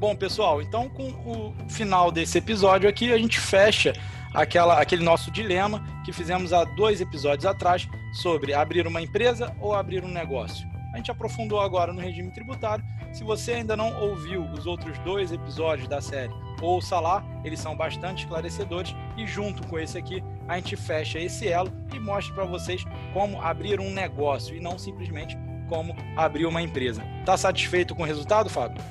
Bom, 0.00 0.16
pessoal, 0.16 0.62
então 0.62 0.88
com 0.88 1.10
o 1.10 1.54
final 1.68 2.10
desse 2.10 2.38
episódio 2.38 2.88
aqui, 2.88 3.12
a 3.12 3.18
gente 3.18 3.38
fecha 3.38 3.92
aquela, 4.32 4.80
aquele 4.80 5.04
nosso 5.04 5.30
dilema 5.30 5.84
que 6.06 6.10
fizemos 6.10 6.54
há 6.54 6.64
dois 6.64 7.02
episódios 7.02 7.44
atrás 7.44 7.86
sobre 8.22 8.54
abrir 8.54 8.86
uma 8.86 9.02
empresa 9.02 9.54
ou 9.60 9.74
abrir 9.74 10.02
um 10.02 10.08
negócio. 10.08 10.66
A 10.94 10.96
gente 10.96 11.10
aprofundou 11.10 11.60
agora 11.60 11.92
no 11.92 12.00
regime 12.00 12.32
tributário. 12.32 12.82
Se 13.12 13.22
você 13.22 13.52
ainda 13.52 13.76
não 13.76 13.94
ouviu 14.00 14.42
os 14.42 14.64
outros 14.64 14.98
dois 15.00 15.32
episódios 15.32 15.86
da 15.86 16.00
série, 16.00 16.32
ouça 16.62 16.98
lá, 17.00 17.24
eles 17.44 17.60
são 17.60 17.76
bastante 17.76 18.24
esclarecedores 18.24 18.94
e 19.16 19.26
junto 19.26 19.66
com 19.66 19.78
esse 19.78 19.98
aqui, 19.98 20.22
a 20.48 20.56
gente 20.56 20.76
fecha 20.76 21.18
esse 21.18 21.48
elo 21.48 21.72
e 21.94 21.98
mostra 21.98 22.34
para 22.34 22.44
vocês 22.44 22.84
como 23.12 23.40
abrir 23.42 23.80
um 23.80 23.90
negócio 23.90 24.54
e 24.56 24.60
não 24.60 24.78
simplesmente 24.78 25.36
como 25.68 25.94
abrir 26.16 26.46
uma 26.46 26.60
empresa. 26.62 27.02
Tá 27.24 27.36
satisfeito 27.36 27.94
com 27.94 28.02
o 28.02 28.06
resultado, 28.06 28.50
Fábio? 28.50 28.82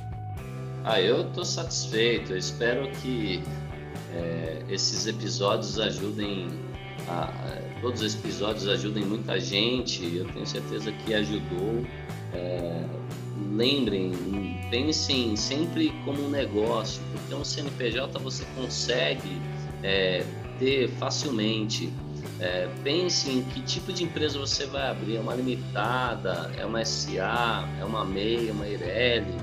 Ah, 0.84 1.00
eu 1.00 1.28
estou 1.28 1.46
satisfeito. 1.46 2.32
Eu 2.32 2.38
espero 2.38 2.90
que 2.92 3.44
é, 4.14 4.64
esses 4.68 5.06
episódios 5.06 5.80
ajudem, 5.80 6.48
a, 7.08 7.32
todos 7.82 8.02
os 8.02 8.16
episódios 8.16 8.68
ajudem 8.68 9.06
muita 9.06 9.40
gente. 9.40 10.16
Eu 10.16 10.26
tenho 10.30 10.46
certeza 10.48 10.92
que 10.92 11.14
ajudou. 11.14 11.86
É, 12.34 12.84
lembrem, 13.52 14.12
pensem 14.70 15.36
sempre 15.36 15.92
como 16.06 16.26
um 16.26 16.30
negócio, 16.30 17.02
porque 17.12 17.34
um 17.34 17.44
CNPJ 17.44 18.20
você 18.20 18.46
consegue 18.56 19.42
é, 19.84 20.24
ter 20.60 20.90
facilmente. 20.90 21.92
É, 22.40 22.68
pense 22.84 23.30
em 23.30 23.44
que 23.44 23.62
tipo 23.62 23.94
de 23.94 24.04
empresa 24.04 24.40
você 24.40 24.66
vai 24.66 24.90
abrir, 24.90 25.18
é 25.18 25.20
uma 25.20 25.36
limitada, 25.36 26.52
é 26.58 26.66
uma 26.66 26.84
SA, 26.84 27.70
é 27.80 27.86
uma 27.86 28.04
MEI, 28.04 28.50
é 28.50 28.52
uma 28.52 28.68
IRELI. 28.68 29.36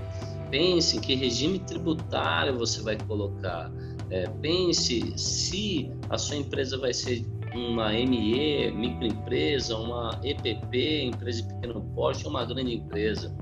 Pense 0.50 0.96
em 0.96 1.00
que 1.00 1.14
regime 1.14 1.60
tributário 1.60 2.58
você 2.58 2.82
vai 2.82 2.96
colocar. 2.96 3.70
É, 4.10 4.26
pense 4.40 5.12
se 5.16 5.92
a 6.08 6.16
sua 6.18 6.36
empresa 6.36 6.78
vai 6.78 6.92
ser 6.92 7.24
uma 7.54 7.92
ME, 7.92 8.70
microempresa, 8.72 9.76
uma 9.76 10.18
EPP, 10.24 11.04
empresa 11.04 11.42
de 11.42 11.54
pequeno 11.54 11.80
porte 11.94 12.24
ou 12.24 12.30
uma 12.30 12.44
grande 12.44 12.74
empresa. 12.74 13.34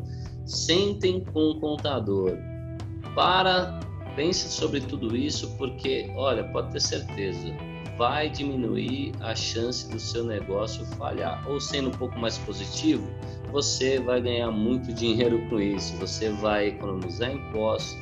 Sentem 0.46 1.24
com 1.32 1.50
o 1.50 1.60
contador. 1.60 2.38
Para, 3.14 3.80
pense 4.14 4.48
sobre 4.48 4.80
tudo 4.80 5.16
isso, 5.16 5.56
porque, 5.58 6.10
olha, 6.14 6.44
pode 6.44 6.72
ter 6.72 6.80
certeza, 6.80 7.48
vai 7.98 8.30
diminuir 8.30 9.12
a 9.20 9.34
chance 9.34 9.90
do 9.90 9.98
seu 9.98 10.24
negócio 10.24 10.86
falhar. 10.96 11.44
Ou 11.48 11.60
sendo 11.60 11.88
um 11.88 11.92
pouco 11.92 12.18
mais 12.18 12.38
positivo, 12.38 13.04
você 13.50 13.98
vai 13.98 14.20
ganhar 14.20 14.50
muito 14.52 14.92
dinheiro 14.92 15.48
com 15.48 15.58
isso, 15.58 15.96
você 15.96 16.30
vai 16.30 16.68
economizar 16.68 17.32
impostos, 17.32 17.96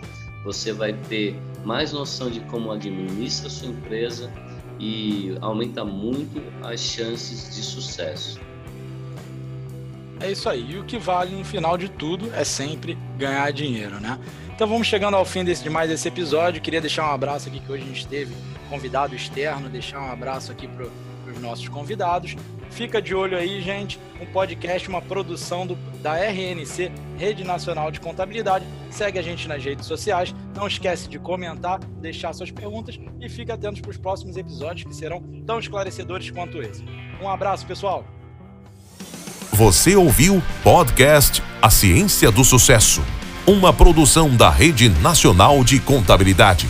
você 0.45 0.73
vai 0.73 0.93
ter 0.93 1.35
mais 1.65 1.93
noção 1.93 2.31
de 2.31 2.41
como 2.41 2.71
administra 2.71 3.47
a 3.47 3.51
sua 3.51 3.69
empresa 3.69 4.31
e 4.79 5.35
aumenta 5.41 5.85
muito 5.85 6.43
as 6.63 6.81
chances 6.81 7.55
de 7.55 7.63
sucesso. 7.63 8.39
É 10.21 10.31
isso 10.31 10.49
aí. 10.49 10.73
E 10.73 10.79
o 10.79 10.85
que 10.85 10.99
vale 10.99 11.35
no 11.35 11.45
final 11.45 11.77
de 11.77 11.89
tudo 11.89 12.33
é 12.35 12.45
sempre 12.45 12.97
ganhar 13.19 13.53
dinheiro, 13.53 14.01
né? 14.01 14.19
Então 14.55 14.69
vamos 14.69 14.87
chegando 14.87 15.17
ao 15.17 15.25
fim 15.25 15.45
desse, 15.45 15.63
de 15.63 15.71
mais 15.71 15.91
esse 15.91 16.07
episódio. 16.07 16.63
Queria 16.63 16.81
deixar 16.81 17.09
um 17.09 17.13
abraço 17.13 17.49
aqui 17.49 17.59
que 17.59 17.71
hoje 17.71 17.83
a 17.83 17.87
gente 17.87 18.07
teve 18.07 18.35
convidado 18.69 19.15
externo, 19.15 19.69
deixar 19.69 20.01
um 20.01 20.11
abraço 20.11 20.53
aqui 20.53 20.69
para 20.69 20.87
os 21.33 21.41
nossos 21.41 21.69
convidados. 21.69 22.37
Fica 22.71 23.01
de 23.01 23.15
olho 23.15 23.37
aí, 23.37 23.61
gente. 23.61 24.01
Um 24.21 24.27
podcast, 24.27 24.89
uma 24.89 25.03
produção 25.03 25.67
do, 25.67 25.77
da 26.01 26.17
RNC, 26.17 26.91
Rede 27.17 27.45
Nacional 27.45 27.91
de 27.91 28.01
Contabilidade. 28.01 28.65
Segue 28.91 29.19
a 29.19 29.23
gente 29.23 29.47
nas 29.47 29.65
redes 29.65 29.87
sociais. 29.87 30.35
Não 30.57 30.67
esquece 30.67 31.09
de 31.09 31.19
comentar, 31.19 31.79
deixar 32.01 32.33
suas 32.33 32.51
perguntas 32.51 32.99
e 33.21 33.29
fique 33.29 33.53
atento 33.53 33.81
para 33.81 33.91
os 33.91 33.97
próximos 33.97 34.37
episódios 34.37 34.87
que 34.87 34.95
serão 34.95 35.23
tão 35.47 35.59
esclarecedores 35.59 36.31
quanto 36.31 36.61
esse. 36.63 36.85
Um 37.23 37.29
abraço, 37.29 37.67
pessoal. 37.67 38.05
Você 39.55 39.95
ouviu 39.95 40.43
podcast 40.65 41.41
A 41.63 41.71
Ciência 41.71 42.29
do 42.33 42.43
Sucesso, 42.43 43.05
uma 43.47 43.73
produção 43.73 44.29
da 44.37 44.51
Rede 44.51 44.89
Nacional 44.89 45.63
de 45.63 45.79
Contabilidade. 45.79 46.69